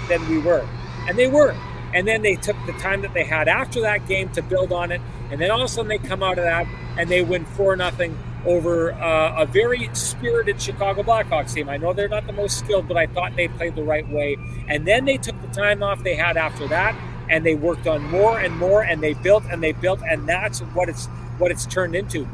[0.09, 0.67] than we were,
[1.07, 1.55] and they were.
[1.95, 4.93] And then they took the time that they had after that game to build on
[4.93, 7.45] it, and then all of a sudden they come out of that and they win
[7.45, 11.69] four nothing over uh, a very spirited Chicago Blackhawks team.
[11.69, 14.37] I know they're not the most skilled, but I thought they played the right way.
[14.69, 16.97] And then they took the time off they had after that,
[17.31, 20.61] and they worked on more and more, and they built and they built, and that's
[20.61, 21.07] what it's
[21.39, 22.29] what it's turned into.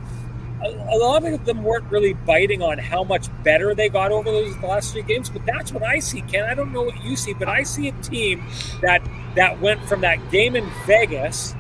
[0.65, 4.31] A, a lot of them weren't really biting on how much better they got over
[4.31, 6.45] those last three games, but that's what I see, Ken.
[6.45, 8.45] I don't know what you see, but I see a team
[8.83, 9.03] that
[9.37, 11.55] that went from that game in Vegas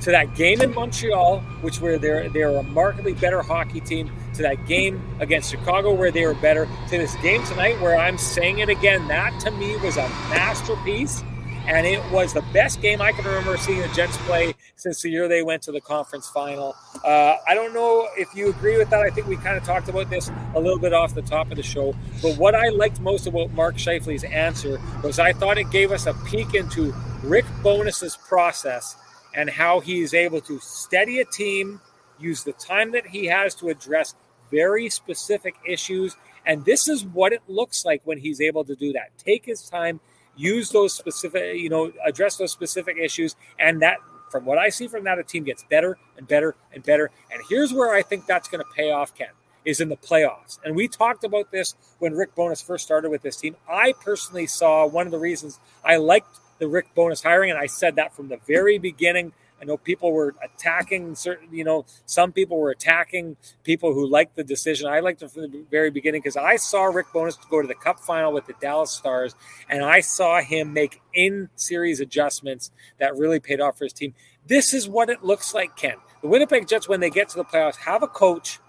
[0.00, 4.42] to that game in Montreal, which where they're they're a remarkably better hockey team, to
[4.42, 8.60] that game against Chicago where they were better, to this game tonight where I'm saying
[8.60, 11.22] it again, that to me was a masterpiece.
[11.66, 15.10] And it was the best game I can remember seeing the Jets play since the
[15.10, 16.74] year they went to the conference final.
[17.04, 19.00] Uh, I don't know if you agree with that.
[19.00, 21.58] I think we kind of talked about this a little bit off the top of
[21.58, 21.94] the show.
[22.22, 26.06] But what I liked most about Mark Scheifele's answer was I thought it gave us
[26.06, 28.96] a peek into Rick Bowness's process
[29.38, 31.80] and how he is able to steady a team,
[32.18, 34.16] use the time that he has to address
[34.50, 36.16] very specific issues.
[36.44, 39.16] And this is what it looks like when he's able to do that.
[39.16, 40.00] Take his time,
[40.36, 43.36] use those specific, you know, address those specific issues.
[43.60, 43.98] And that,
[44.32, 47.12] from what I see from that, a team gets better and better and better.
[47.30, 49.28] And here's where I think that's going to pay off, Ken,
[49.64, 50.58] is in the playoffs.
[50.64, 53.54] And we talked about this when Rick Bowness first started with this team.
[53.70, 57.66] I personally saw one of the reasons I liked the Rick Bowness hiring, and I
[57.66, 59.32] said that from the very beginning.
[59.60, 64.36] I know people were attacking certain, you know, some people were attacking people who liked
[64.36, 64.88] the decision.
[64.88, 67.74] I liked it from the very beginning because I saw Rick Bowness go to the
[67.74, 69.34] Cup final with the Dallas Stars,
[69.68, 74.14] and I saw him make in-series adjustments that really paid off for his team.
[74.46, 75.96] This is what it looks like, Ken.
[76.22, 78.60] The Winnipeg Jets, when they get to the playoffs, have a coach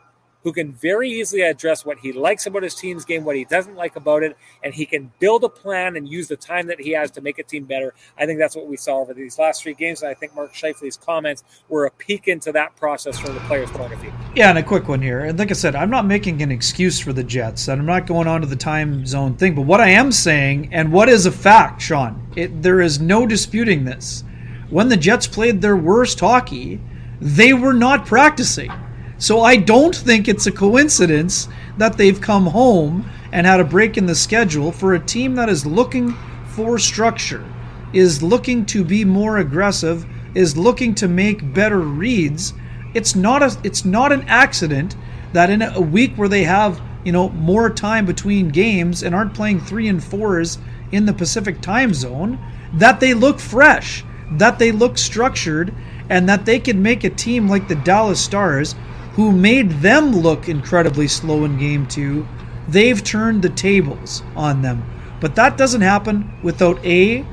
[0.44, 3.76] who can very easily address what he likes about his team's game, what he doesn't
[3.76, 6.92] like about it, and he can build a plan and use the time that he
[6.92, 7.94] has to make a team better.
[8.18, 10.54] I think that's what we saw over these last three games, and I think Mark
[10.54, 14.14] Scheifele's comments were a peek into that process from the player's point of view.
[14.36, 15.22] Yeah, and a quick one here.
[15.22, 18.08] And like I said, I'm not making an excuse for the Jets, and I'm not
[18.08, 21.26] going on to the time zone thing, but what I am saying, and what is
[21.26, 24.24] a fact, Sean, it, there is no disputing this.
[24.70, 26.80] When the Jets played their worst hockey,
[27.20, 28.72] they were not practicing.
[29.20, 33.98] So I don't think it's a coincidence that they've come home and had a break
[33.98, 36.14] in the schedule for a team that is looking
[36.48, 37.46] for structure,
[37.92, 40.06] is looking to be more aggressive,
[40.36, 42.54] is looking to make better reads.
[42.94, 44.96] It's not a it's not an accident
[45.34, 49.34] that in a week where they have, you know, more time between games and aren't
[49.34, 50.60] playing 3 and 4s
[50.94, 52.40] in the Pacific time zone,
[52.74, 55.74] that they look fresh, that they look structured
[56.10, 58.76] and that they can make a team like the Dallas Stars
[59.14, 62.28] who made them look incredibly slow in game two,
[62.68, 64.84] they've turned the tables on them.
[65.20, 67.26] But that doesn't happen without A,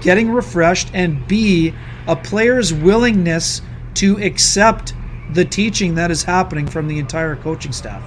[0.00, 1.74] getting refreshed, and B,
[2.06, 3.62] a player's willingness
[3.94, 4.94] to accept
[5.32, 8.02] the teaching that is happening from the entire coaching staff.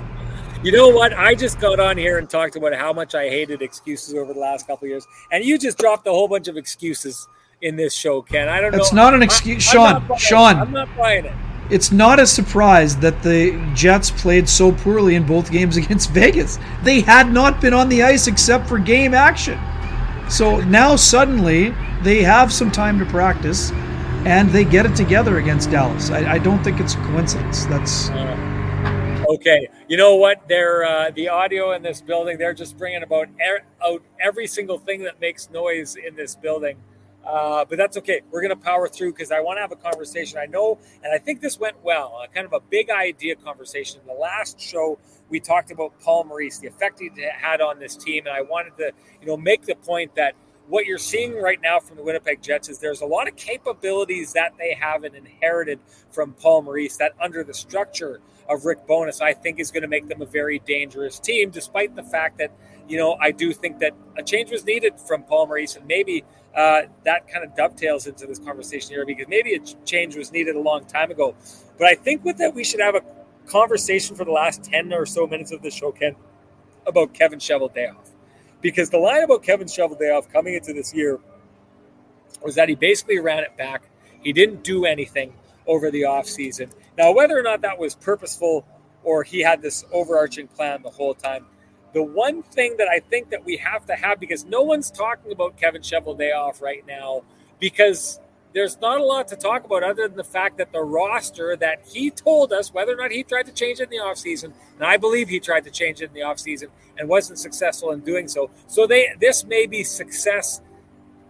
[0.64, 1.12] You know what?
[1.14, 4.40] I just got on here and talked about how much I hated excuses over the
[4.40, 7.28] last couple years, and you just dropped a whole bunch of excuses
[7.62, 8.48] in this show, Ken.
[8.48, 8.78] I don't know.
[8.78, 10.06] It's not an excuse, Sean.
[10.18, 11.34] Sean, I'm not buying it
[11.74, 16.60] it's not a surprise that the Jets played so poorly in both games against Vegas.
[16.84, 19.60] They had not been on the ice except for game action.
[20.30, 23.72] So now suddenly they have some time to practice
[24.26, 26.12] and they get it together against Dallas.
[26.12, 27.66] I, I don't think it's a coincidence.
[27.66, 28.10] That's.
[28.12, 29.68] Uh, okay.
[29.88, 30.48] You know what?
[30.48, 34.78] They're, uh, the audio in this building, they're just bringing about er- out every single
[34.78, 36.78] thing that makes noise in this building.
[37.26, 38.22] Uh, but that's okay.
[38.32, 40.38] We're going to power through because I want to have a conversation.
[40.38, 44.02] I know, and I think this went well, kind of a big idea conversation.
[44.06, 45.00] The last show,
[45.30, 48.26] we talked about Paul Maurice, the effect he had on this team.
[48.26, 50.36] And I wanted to, you know, make the point that
[50.68, 54.34] what you're seeing right now from the Winnipeg Jets is there's a lot of capabilities
[54.34, 55.80] that they have and inherited
[56.12, 59.88] from Paul Maurice that under the structure of Rick Bowness, I think is going to
[59.88, 62.52] make them a very dangerous team, despite the fact that,
[62.88, 66.24] you know, I do think that a change was needed from Paul Maurice and maybe
[66.56, 70.56] uh, that kind of dovetails into this conversation here because maybe a change was needed
[70.56, 71.36] a long time ago.
[71.78, 73.02] But I think with that, we should have a
[73.48, 76.16] conversation for the last 10 or so minutes of the show, Ken,
[76.86, 78.12] about Kevin Cheveldayoff.
[78.62, 81.20] Because the line about Kevin Cheveldayoff coming into this year
[82.44, 83.90] was that he basically ran it back.
[84.22, 85.34] He didn't do anything
[85.68, 86.72] over the offseason.
[86.98, 88.66] Now, whether or not that was purposeful
[89.04, 91.46] or he had this overarching plan the whole time,
[91.94, 95.32] the one thing that I think that we have to have because no one's talking
[95.32, 97.24] about Kevin Cheveldayoff right now
[97.60, 98.20] because
[98.54, 101.82] there's not a lot to talk about other than the fact that the roster that
[101.86, 104.84] he told us whether or not he tried to change it in the offseason, and
[104.84, 106.68] I believe he tried to change it in the offseason
[106.98, 108.50] and wasn't successful in doing so.
[108.68, 110.62] So they this may be success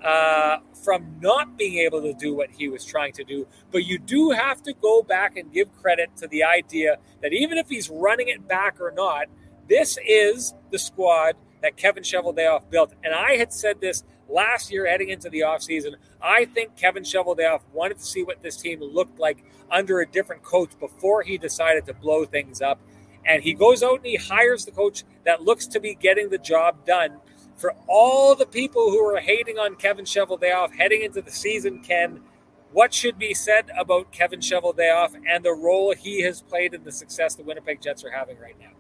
[0.04, 3.48] uh, from not being able to do what he was trying to do.
[3.72, 7.58] But you do have to go back and give credit to the idea that even
[7.58, 9.28] if he's running it back or not,
[9.68, 12.94] this is the squad that Kevin Cheveldayoff built.
[13.04, 15.96] And I had said this last year heading into the offseason.
[16.22, 20.44] I think Kevin Cheveldayoff wanted to see what this team looked like under a different
[20.44, 22.80] coach before he decided to blow things up.
[23.26, 26.38] And he goes out and he hires the coach that looks to be getting the
[26.38, 27.20] job done.
[27.56, 32.20] For all the people who are hating on Kevin Cheveldayoff heading into the season, Ken,
[32.74, 36.92] what should be said about Kevin Cheveldayoff and the role he has played in the
[36.92, 38.73] success the Winnipeg Jets are having right now?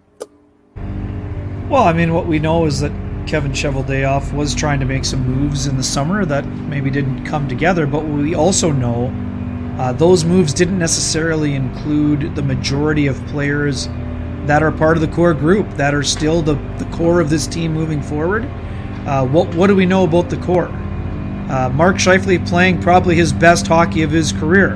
[1.70, 2.91] Well, I mean, what we know is that
[3.26, 7.47] Kevin Cheveldayoff was trying to make some moves in the summer that maybe didn't come
[7.47, 9.11] together, but we also know
[9.80, 13.88] uh, those moves didn't necessarily include the majority of players
[14.45, 17.47] that are part of the core group that are still the, the core of this
[17.47, 18.43] team moving forward.
[19.07, 20.68] Uh, what what do we know about the core?
[21.49, 24.74] Uh, Mark Scheifele playing probably his best hockey of his career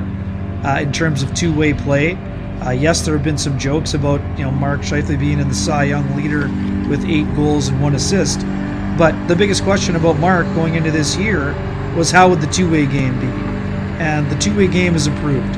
[0.64, 2.16] uh, in terms of two-way play.
[2.62, 5.56] Uh, yes, there have been some jokes about you know Mark Scheifele being in the
[5.56, 6.48] Cy Young leader
[6.88, 8.42] with eight goals and one assist,
[8.98, 11.54] but the biggest question about Mark going into this year
[11.96, 13.28] was how would the two-way game be,
[14.02, 15.56] and the two-way game is improved.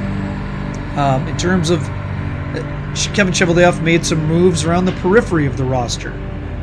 [0.97, 5.63] Um, in terms of uh, Kevin Cheveldayoff made some moves around the periphery of the
[5.63, 6.11] roster.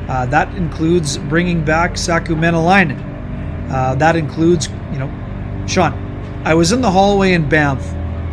[0.09, 3.71] Uh, that includes bringing back Saku Maenalanen.
[3.71, 5.93] Uh, that includes, you know, Sean.
[6.45, 7.83] I was in the hallway in Banff.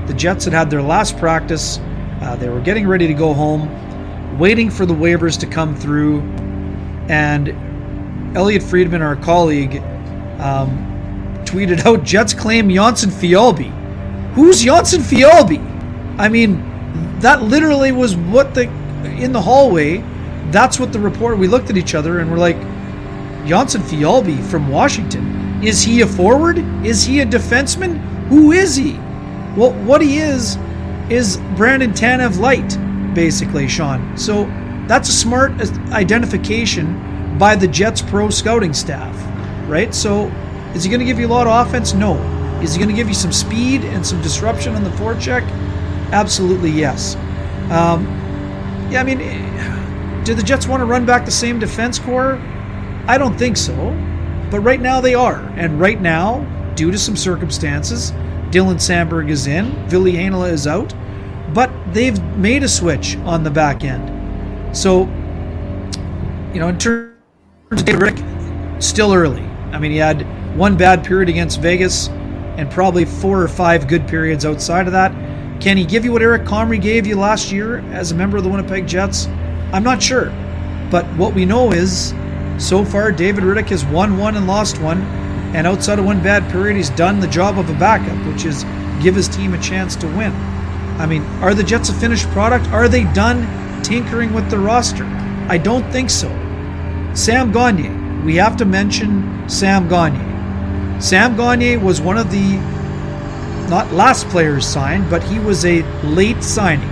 [0.07, 1.79] The Jets had had their last practice.
[2.21, 3.67] Uh, they were getting ready to go home,
[4.37, 6.21] waiting for the waivers to come through,
[7.09, 9.77] and Elliot Friedman, our colleague,
[10.39, 13.71] um, tweeted out Jets claim Jonsson Fjallby.
[14.33, 16.19] Who's Jonsson Fjallby?
[16.19, 18.63] I mean, that literally was what the
[19.17, 19.97] in the hallway.
[20.51, 21.37] That's what the report.
[21.37, 22.57] We looked at each other and we're like,
[23.45, 25.61] Jonsson Fjallby from Washington.
[25.63, 26.57] Is he a forward?
[26.85, 27.99] Is he a defenseman?
[28.27, 28.93] Who is he?
[29.55, 30.57] Well, what he is
[31.09, 32.77] is Brandon Tanev light,
[33.13, 34.17] basically, Sean.
[34.17, 34.45] So
[34.87, 35.51] that's a smart
[35.91, 39.15] identification by the Jets pro scouting staff,
[39.69, 39.93] right?
[39.93, 40.27] So
[40.75, 41.93] is he going to give you a lot of offense?
[41.93, 42.15] No.
[42.61, 45.43] Is he going to give you some speed and some disruption on the forecheck?
[46.11, 47.15] Absolutely yes.
[47.71, 48.05] Um,
[48.89, 52.35] yeah, I mean, do the Jets want to run back the same defense core?
[53.07, 53.75] I don't think so.
[54.49, 55.39] But right now they are.
[55.55, 56.39] And right now,
[56.75, 58.11] due to some circumstances,
[58.51, 60.93] Dylan Samberg is in, Ville Heinola is out,
[61.53, 64.75] but they've made a switch on the back end.
[64.75, 65.01] So,
[66.53, 67.13] you know, in terms
[67.71, 69.41] of David Rittich, still early.
[69.71, 70.25] I mean, he had
[70.57, 72.09] one bad period against Vegas
[72.57, 75.11] and probably four or five good periods outside of that.
[75.61, 78.43] Can he give you what Eric Comrie gave you last year as a member of
[78.43, 79.27] the Winnipeg Jets?
[79.71, 80.25] I'm not sure.
[80.91, 82.13] But what we know is,
[82.57, 85.01] so far, David Rittich has won one and lost one.
[85.55, 88.63] And outside of one bad period, he's done the job of a backup, which is
[89.01, 90.31] give his team a chance to win.
[90.99, 92.67] I mean, are the Jets a finished product?
[92.67, 95.05] Are they done tinkering with the roster?
[95.49, 96.29] I don't think so.
[97.13, 98.23] Sam Gagner.
[98.23, 101.01] We have to mention Sam Gagner.
[101.01, 102.57] Sam Gagner was one of the
[103.69, 106.89] not last players signed, but he was a late signing.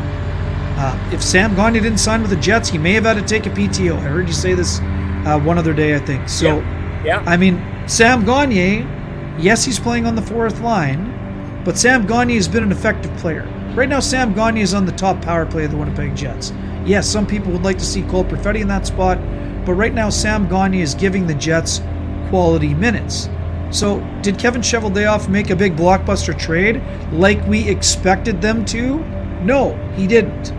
[0.78, 3.46] Uh, if Sam Gagner didn't sign with the Jets, he may have had to take
[3.46, 3.98] a PTO.
[3.98, 6.28] I heard you say this uh, one other day, I think.
[6.28, 7.04] So, yeah.
[7.06, 7.24] yeah.
[7.28, 12.48] I mean, Sam Gagner, yes, he's playing on the fourth line, but Sam Gagner has
[12.48, 13.48] been an effective player.
[13.74, 16.52] Right now, Sam Gagner is on the top power play of the Winnipeg Jets.
[16.86, 19.18] Yes, some people would like to see Cole Perfetti in that spot,
[19.66, 21.82] but right now, Sam Gagner is giving the Jets
[22.28, 23.30] quality minutes.
[23.70, 29.00] So, did Kevin Cheveldayoff make a big blockbuster trade like we expected them to?
[29.42, 30.52] No, he didn't.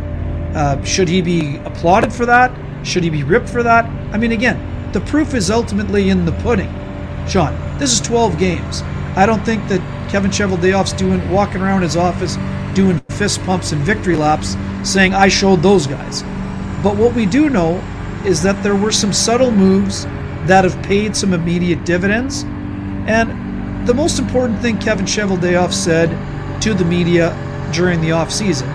[0.56, 2.50] Uh, should he be applauded for that?
[2.86, 3.84] Should he be ripped for that?
[4.14, 6.72] I mean, again, the proof is ultimately in the pudding.
[7.28, 8.80] Sean, this is 12 games.
[9.16, 12.38] I don't think that Kevin Cheveldayoff's doing walking around his office
[12.74, 16.22] doing fist pumps and victory laps saying I showed those guys.
[16.82, 17.80] But what we do know
[18.26, 20.06] is that there were some subtle moves
[20.48, 22.42] that have paid some immediate dividends
[23.06, 26.10] and the most important thing Kevin Cheveldayoff said
[26.62, 27.30] to the media
[27.72, 28.68] during the offseason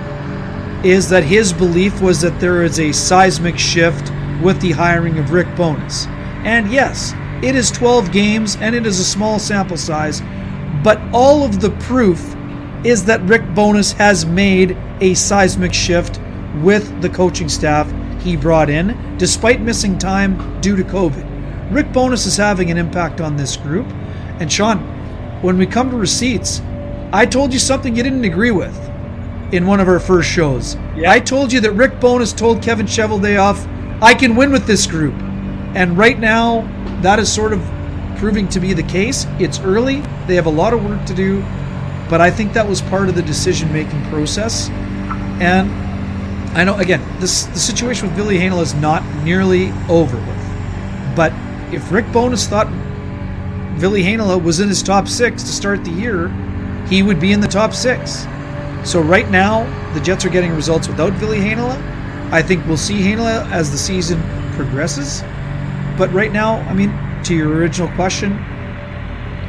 [0.86, 5.34] is that his belief was that there is a seismic shift with the hiring of
[5.34, 6.08] Rick Bowness.
[6.46, 10.22] And yes, it is 12 games and it is a small sample size,
[10.86, 12.34] but all of the proof
[12.84, 16.20] is that Rick Bowness has made a seismic shift
[16.62, 21.72] with the coaching staff he brought in, despite missing time due to COVID.
[21.72, 23.88] Rick Bowness is having an impact on this group.
[24.40, 24.80] And Sean,
[25.42, 26.62] when we come to receipts,
[27.12, 28.76] I told you something you didn't agree with
[29.54, 30.76] in one of our first shows.
[30.96, 31.12] Yeah.
[31.12, 35.16] I told you that Rick Bowness told Kevin Cheveldayoff, I can win with this group.
[35.76, 36.62] And right now,
[37.02, 37.62] that is sort of
[38.18, 39.26] proving to be the case.
[39.40, 41.42] It's early, they have a lot of work to do,
[42.10, 44.70] but I think that was part of the decision making process.
[45.40, 45.70] And
[46.58, 51.16] I know, again, this the situation with Ville Heinola is not nearly over with.
[51.16, 51.34] But
[51.74, 52.68] if Rick Bowness thought
[53.78, 56.30] Ville Heinola was in his top six to start the year,
[56.88, 58.26] he would be in the top six.
[58.84, 61.78] So right now, the Jets are getting results without Ville Heinola.
[62.32, 64.22] I think we'll see Heinola as the season
[64.54, 65.22] progresses.
[65.98, 66.94] But right now, I mean,
[67.24, 68.38] to your original question,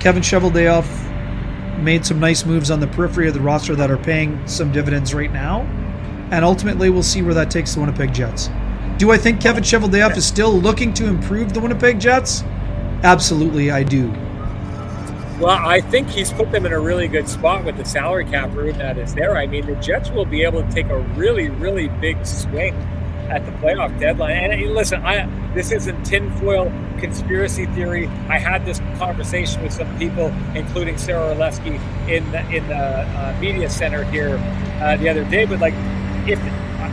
[0.01, 0.98] Kevin Cheveldayoff
[1.83, 5.15] made some nice moves on the periphery of the roster that are paying some dividends
[5.15, 5.63] right now.
[6.31, 8.51] And ultimately, we'll see where that takes the Winnipeg Jets.
[8.99, 12.43] Do I think Kevin Cheveldayoff is still looking to improve the Winnipeg Jets?
[13.03, 14.11] Absolutely, I do.
[15.39, 18.53] Well, I think he's put them in a really good spot with the salary cap
[18.55, 19.37] room that is there.
[19.37, 22.75] I mean, the Jets will be able to take a really, really big swing
[23.31, 24.51] at the playoff deadline.
[24.51, 25.27] And listen, I
[25.59, 28.07] This isn't tinfoil conspiracy theory.
[28.29, 33.37] I had this conversation with some people, including Sara Orlesky in the, in the uh,
[33.41, 34.39] media center here
[34.81, 35.47] uh, the other day.
[35.47, 35.75] But like,
[36.29, 36.39] if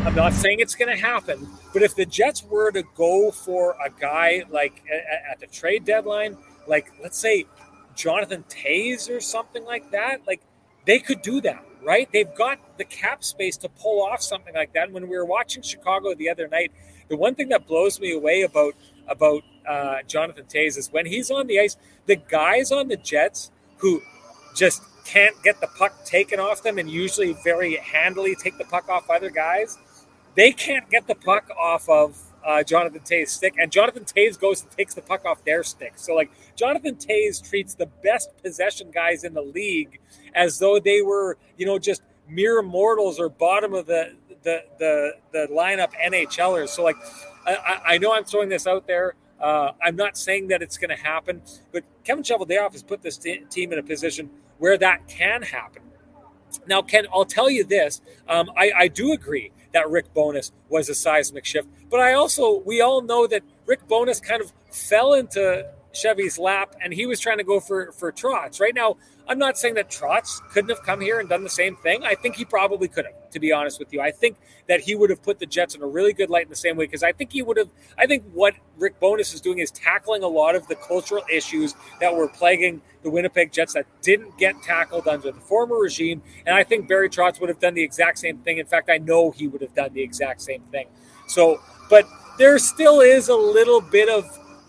[0.08, 3.76] I'm not saying it's going to happen, but if the Jets were to go for
[3.86, 6.36] a guy like at, at the trade deadline,
[6.68, 7.46] like let's say
[7.96, 10.42] Jonathan Toews or something like that, like
[10.86, 12.10] they could do that, right?
[12.12, 14.86] They've got the cap space to pull off something like that.
[14.86, 16.72] And when we were watching Chicago the other night,
[17.08, 18.74] the one thing that blows me away about
[19.08, 23.52] about uh, Jonathan Toews is when he's on the ice, the guys on the Jets
[23.78, 24.02] who
[24.56, 28.90] just can't get the puck taken off them and usually very handily take the puck
[28.90, 29.78] off other guys,
[30.36, 34.62] they can't get the puck off of uh, Jonathan Toews' stick, and Jonathan Toews goes
[34.62, 35.94] and takes the puck off their stick.
[35.96, 40.00] So, like, Jonathan Toews treats the best possession guys in the league
[40.36, 44.14] as though they were, you know, just mere mortals or bottom of the
[44.46, 46.70] the the, the lineup NHLers.
[46.70, 46.96] So, like,
[47.46, 49.16] I, I know I'm throwing this out there.
[49.42, 51.42] Uh, I'm not saying that it's going to happen,
[51.74, 54.30] but Kevin Cheveldayoff has put this t- team in a position
[54.60, 55.84] where that can happen.
[56.68, 60.88] Now, Ken, I'll tell you this: um, I, I do agree that Rick Bowness was
[60.88, 61.68] a seismic shift.
[61.90, 66.76] But I also, we all know that Rick Bowness kind of fell into Chevy's lap
[66.82, 68.60] and he was trying to go for, for Trotz.
[68.60, 71.76] Right now, I'm not saying that Trotz couldn't have come here and done the same
[71.78, 72.04] thing.
[72.04, 74.02] I think he probably could have, to be honest with you.
[74.02, 74.38] I think
[74.68, 76.78] that he would have put the Jets in a really good light in the same
[76.78, 77.70] way because I think he would have.
[77.98, 81.74] I think what Rick Bowness is doing is tackling a lot of the cultural issues
[82.00, 86.22] that were plaguing the Winnipeg Jets that didn't get tackled under the former regime.
[86.46, 88.60] And I think Barry Trotz would have done the exact same thing.
[88.60, 90.88] In fact, I know he would have done the exact same thing.
[91.28, 94.26] So, but there still is a little bit of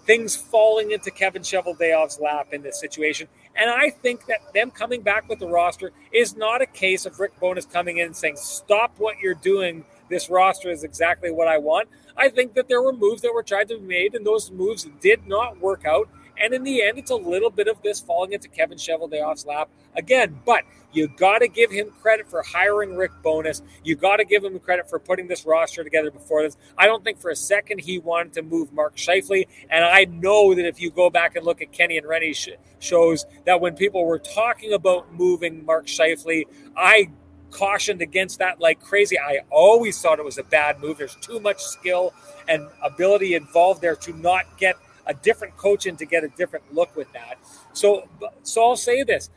[0.06, 3.28] things falling into Kevin Cheveldayoff's lap in this situation.
[3.56, 7.18] And I think that them coming back with the roster is not a case of
[7.18, 9.84] Rick Bowness coming in and saying, stop what you're doing.
[10.08, 11.88] This roster is exactly what I want.
[12.16, 14.86] I think that there were moves that were tried to be made, and those moves
[15.00, 16.08] did not work out.
[16.40, 19.68] And in the end, it's a little bit of this falling into Kevin Cheveldayoff's lap
[19.96, 20.38] again.
[20.44, 23.62] But you got to give him credit for hiring Rick Bowness.
[23.84, 26.56] You got to give him credit for putting this roster together before this.
[26.78, 29.46] I don't think for a second he wanted to move Mark Scheifele.
[29.68, 32.50] And I know that if you go back and look at Kenny and Rennie sh-
[32.78, 36.44] shows that when people were talking about moving Mark Scheifele,
[36.76, 37.10] I
[37.50, 39.18] cautioned against that like crazy.
[39.18, 40.98] I always thought it was a bad move.
[40.98, 42.12] There's too much skill
[42.48, 44.76] and ability involved there to not get
[45.06, 47.38] a different coach in to get a different look with that.
[47.72, 48.08] So,
[48.42, 49.30] so I'll say this: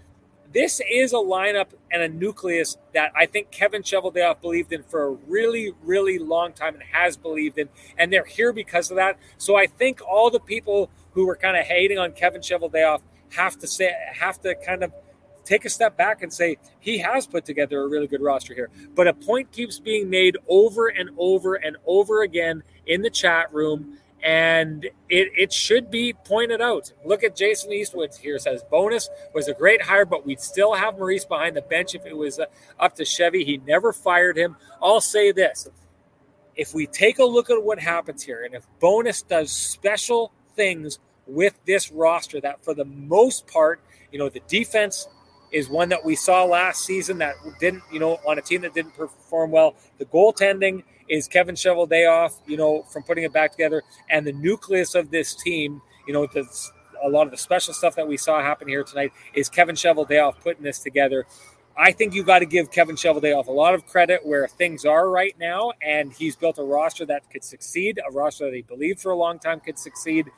[0.52, 5.06] this is a lineup and a nucleus that I think Kevin Cheveldayoff believed in for
[5.06, 9.18] a really, really long time and has believed in, and they're here because of that.
[9.38, 13.02] So I think all the people who were kind of hating on Kevin Cheveldayoff
[13.32, 14.92] have to say have to kind of
[15.46, 18.70] take a step back and say he has put together a really good roster here.
[18.96, 23.54] But a point keeps being made over and over and over again in the chat
[23.54, 26.92] room and it, it should be pointed out.
[27.06, 30.98] Look at Jason Eastwood here says Bowness was a great hire, but we'd still have
[30.98, 32.46] Maurice behind the bench if it was uh,
[32.80, 33.44] up to Chevy.
[33.44, 34.58] He never fired him.
[34.82, 35.68] I'll say this
[36.56, 41.00] if we take a look at what happens here, and if Bowness does special things
[41.26, 43.80] with this roster, that for the most part,
[44.12, 45.08] you know, the defense
[45.52, 48.74] is one that we saw last season that didn't, you know, on a team that
[48.74, 49.76] didn't perform well.
[50.00, 54.96] The goaltending is Kevin Cheveldayoff, you know, from putting it back together, and the nucleus
[54.96, 56.48] of this team, you know, the,
[57.04, 60.40] a lot of the special stuff that we saw happen here tonight is Kevin Cheveldayoff
[60.42, 61.26] putting this together.
[61.76, 65.10] I think you've got to give Kevin Cheveldayoff a lot of credit where things are
[65.10, 69.00] right now, and he's built a roster that could succeed, a roster that he believed
[69.00, 70.30] for a long time could succeed.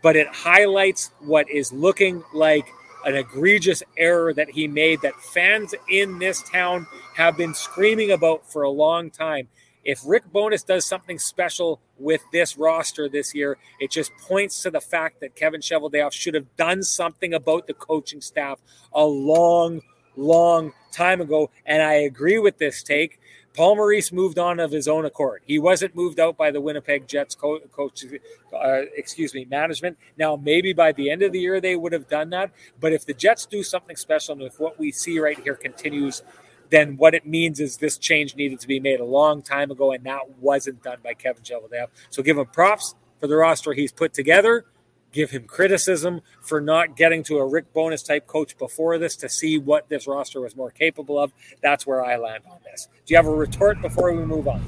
[0.00, 2.66] But it highlights what is looking like
[3.04, 8.50] an egregious error that he made that fans in this town have been screaming about
[8.50, 9.48] for a long time
[9.84, 14.70] if Rick Bowness does something special with this roster this year, it just points to
[14.70, 18.60] the fact that Kevin Cheveldayoff should have done something about the coaching staff
[18.92, 19.82] a long,
[20.16, 21.50] long time ago.
[21.66, 23.20] And I agree with this take.
[23.54, 25.42] Paul Maurice moved on of his own accord.
[25.46, 28.04] He wasn't moved out by the Winnipeg Jets co- coach,
[28.52, 29.96] uh, excuse me, management.
[30.18, 32.50] Now, maybe by the end of the year they would have done that.
[32.80, 36.22] But if the Jets do something special, and if what we see right here continues
[36.70, 39.92] then what it means is this change needed to be made a long time ago,
[39.92, 41.88] and that wasn't done by Kevin Cheveldayoff.
[42.10, 44.64] So give him props for the roster he's put together.
[45.12, 49.28] Give him criticism for not getting to a Rick Bowness type coach before this to
[49.28, 51.32] see what this roster was more capable of.
[51.62, 52.88] That's where I land on this.
[53.06, 54.64] Do you have a retort before we move on?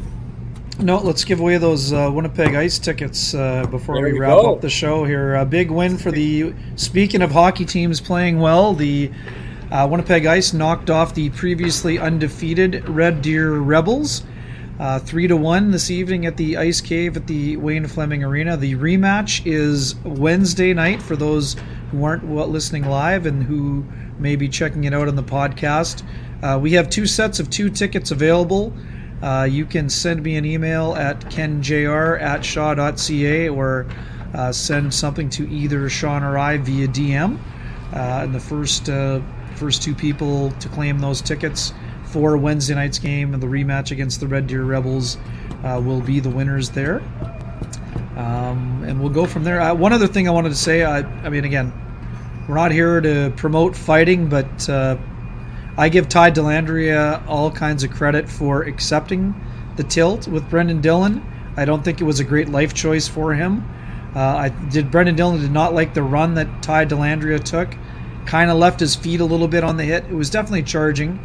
[0.79, 4.55] No, let's give away those uh, Winnipeg Ice tickets uh, before we, we, wrap go.
[4.55, 5.35] up the show here.
[5.37, 6.53] A big win for the.
[6.77, 9.11] Speaking of hockey teams playing well, the
[9.71, 14.23] uh, Winnipeg Ice knocked off the previously undefeated Red Deer Rebels.
[14.79, 18.57] Uh, three to one this evening at the Ice Cave at the Wayne Fleming Arena.
[18.57, 21.57] The rematch is Wednesday night for those
[21.91, 23.85] who aren't listening live and who
[24.19, 26.03] may be checking it out on the podcast.
[26.43, 28.73] Uh, we have two sets of two tickets available.
[29.23, 33.87] Uh, you can send me an email at kenjr at shaw.ca or
[34.35, 37.39] uh, send something to either Sean or I via DM.
[37.93, 39.21] Uh, and the first uh,
[39.57, 41.73] first two people to claim those tickets
[42.05, 45.19] for Wednesday night's game and the rematch against the Red Deer Rebels
[45.65, 47.03] uh, will be the winners there.
[48.17, 49.61] Um, and we'll go from there.
[49.61, 51.73] Uh, one other thing I wanted to say I, I, mean, again,
[52.49, 54.97] we're not here to promote fighting, but uh,
[55.77, 59.35] I give Ty Dellandrea all kinds of credit for accepting
[59.77, 61.23] the tilt with Brendan Dillon.
[61.57, 63.63] I don't think it was a great life choice for him.
[64.15, 64.91] Uh, I did.
[64.91, 67.77] Brendan Dillon did not like the run that Ty Dellandrea took.
[68.27, 70.05] Kind of left his feet a little bit on the hit.
[70.05, 71.19] It was definitely charging.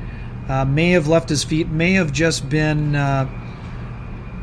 [0.47, 1.67] Uh, may have left his feet.
[1.67, 2.95] May have just been.
[2.95, 3.27] Uh,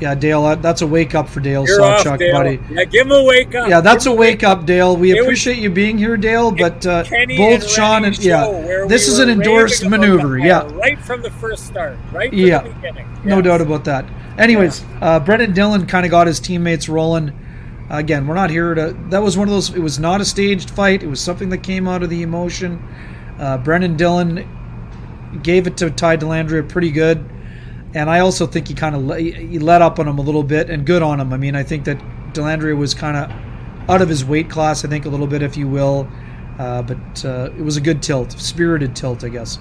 [0.01, 2.33] yeah, Dale, that's a wake up for Dale You're Sawchuk, Dale.
[2.33, 2.61] buddy.
[2.71, 3.69] Yeah, give him a wake up.
[3.69, 4.97] Yeah, that's a wake up, Dale.
[4.97, 6.53] We it appreciate was, you being here, Dale.
[6.53, 7.05] But uh,
[7.37, 8.47] both Sean and yeah,
[8.87, 10.39] this we is an endorsed maneuver.
[10.39, 13.09] Yeah, right from the first start, right from yeah, the beginning.
[13.17, 13.25] Yes.
[13.25, 14.05] No doubt about that.
[14.39, 15.17] Anyways, yeah.
[15.17, 17.33] uh, Brendan Dillon kind of got his teammates rolling.
[17.91, 18.97] Again, we're not here to.
[19.09, 19.75] That was one of those.
[19.75, 21.03] It was not a staged fight.
[21.03, 22.83] It was something that came out of the emotion.
[23.39, 24.47] Uh, Brendan Dillon
[25.43, 27.25] gave it to Ty Dellandrea pretty good,
[27.95, 30.69] and I also think he kind of he let up on him a little bit,
[30.69, 31.33] and good on him.
[31.33, 31.99] I mean, I think that
[32.35, 33.31] Dellandrea was kind of
[33.89, 34.85] out of his weight class.
[34.85, 36.07] I think a little bit, if you will,
[36.59, 39.59] uh, but uh, it was a good tilt, spirited tilt, I guess.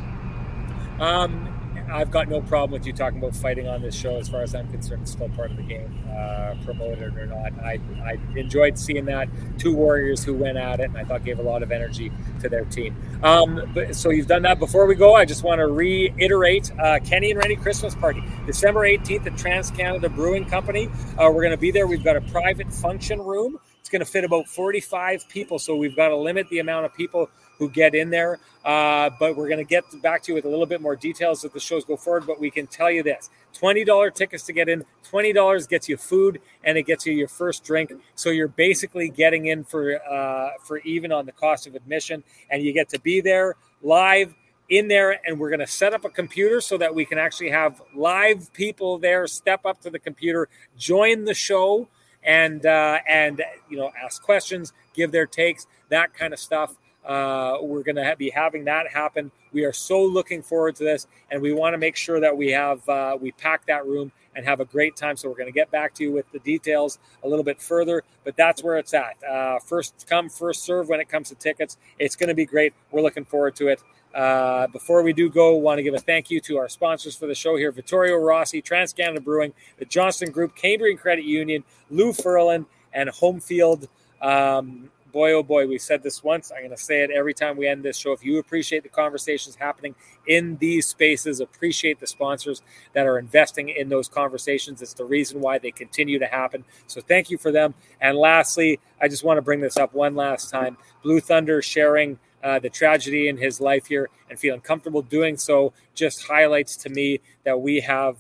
[0.99, 1.56] Um,
[1.91, 4.17] I've got no problem with you talking about fighting on this show.
[4.17, 7.53] As far as I'm concerned, it's still part of the game, uh, promoted or not.
[7.63, 11.39] I, I enjoyed seeing that two warriors who went at it, and I thought gave
[11.39, 12.11] a lot of energy
[12.41, 12.95] to their team.
[13.23, 14.59] Um, but, so you've done that.
[14.59, 18.81] Before we go, I just want to reiterate uh, Kenny and Rennie Christmas party, December
[18.81, 20.89] 18th at Trans Canada Brewing Company.
[21.17, 21.87] Uh, we're going to be there.
[21.87, 23.59] We've got a private function room.
[23.79, 26.93] It's going to fit about 45 people, so we've got to limit the amount of
[26.93, 28.39] people who get in there.
[28.63, 31.43] Uh, but we're going to get back to you with a little bit more details
[31.45, 32.25] as the shows go forward.
[32.27, 36.41] But we can tell you this $20 tickets to get in, $20 gets you food
[36.63, 37.93] and it gets you your first drink.
[38.15, 42.23] So you're basically getting in for, uh, for even on the cost of admission.
[42.49, 44.33] And you get to be there live
[44.69, 47.49] in there and we're going to set up a computer so that we can actually
[47.49, 51.87] have live people there step up to the computer join the show
[52.23, 56.75] and uh, and you know ask questions give their takes that kind of stuff
[57.07, 59.31] uh, we're going to be having that happen.
[59.53, 62.51] We are so looking forward to this, and we want to make sure that we
[62.51, 65.15] have uh, we pack that room and have a great time.
[65.15, 68.03] So we're going to get back to you with the details a little bit further,
[68.23, 69.15] but that's where it's at.
[69.23, 71.77] Uh, first come, first serve when it comes to tickets.
[71.97, 72.73] It's going to be great.
[72.91, 73.81] We're looking forward to it.
[74.13, 77.25] Uh, before we do go, want to give a thank you to our sponsors for
[77.25, 82.11] the show here: Vittorio Rossi, Trans Canada Brewing, the Johnston Group, Cambrian Credit Union, Lou
[82.11, 83.87] Ferlin, and Homefield.
[84.21, 86.51] Um, boy, oh boy, we said this once.
[86.51, 88.11] I'm going to say it every time we end this show.
[88.11, 89.95] If you appreciate the conversations happening
[90.27, 92.61] in these spaces, appreciate the sponsors
[92.93, 94.81] that are investing in those conversations.
[94.81, 96.63] It's the reason why they continue to happen.
[96.87, 97.73] So thank you for them.
[98.01, 102.19] And lastly, I just want to bring this up one last time Blue Thunder sharing.
[102.43, 106.87] Uh, the tragedy in his life here and feeling comfortable doing so just highlights to
[106.87, 108.15] me that we have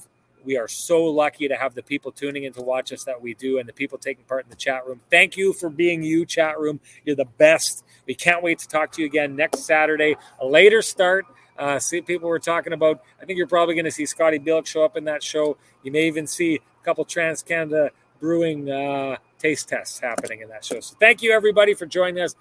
[0.47, 3.33] we are so lucky to have the people tuning in to watch us that we
[3.33, 5.01] do and the people taking part in the chat room.
[5.11, 6.79] Thank you for being you, chat room.
[7.03, 7.83] You're the best.
[8.07, 11.25] We can't wait to talk to you again next Saturday, a later start.
[11.59, 13.03] Uh, see, people were talking about.
[13.21, 15.57] I think you're probably going to see Scotty Bilk show up in that show.
[15.83, 20.63] You may even see a couple Trans Canada Brewing uh, taste tests happening in that
[20.63, 20.79] show.
[20.79, 22.35] So, thank you everybody for joining us.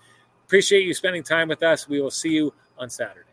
[0.44, 1.88] Appreciate you spending time with us.
[1.88, 3.25] We will see you on Saturday.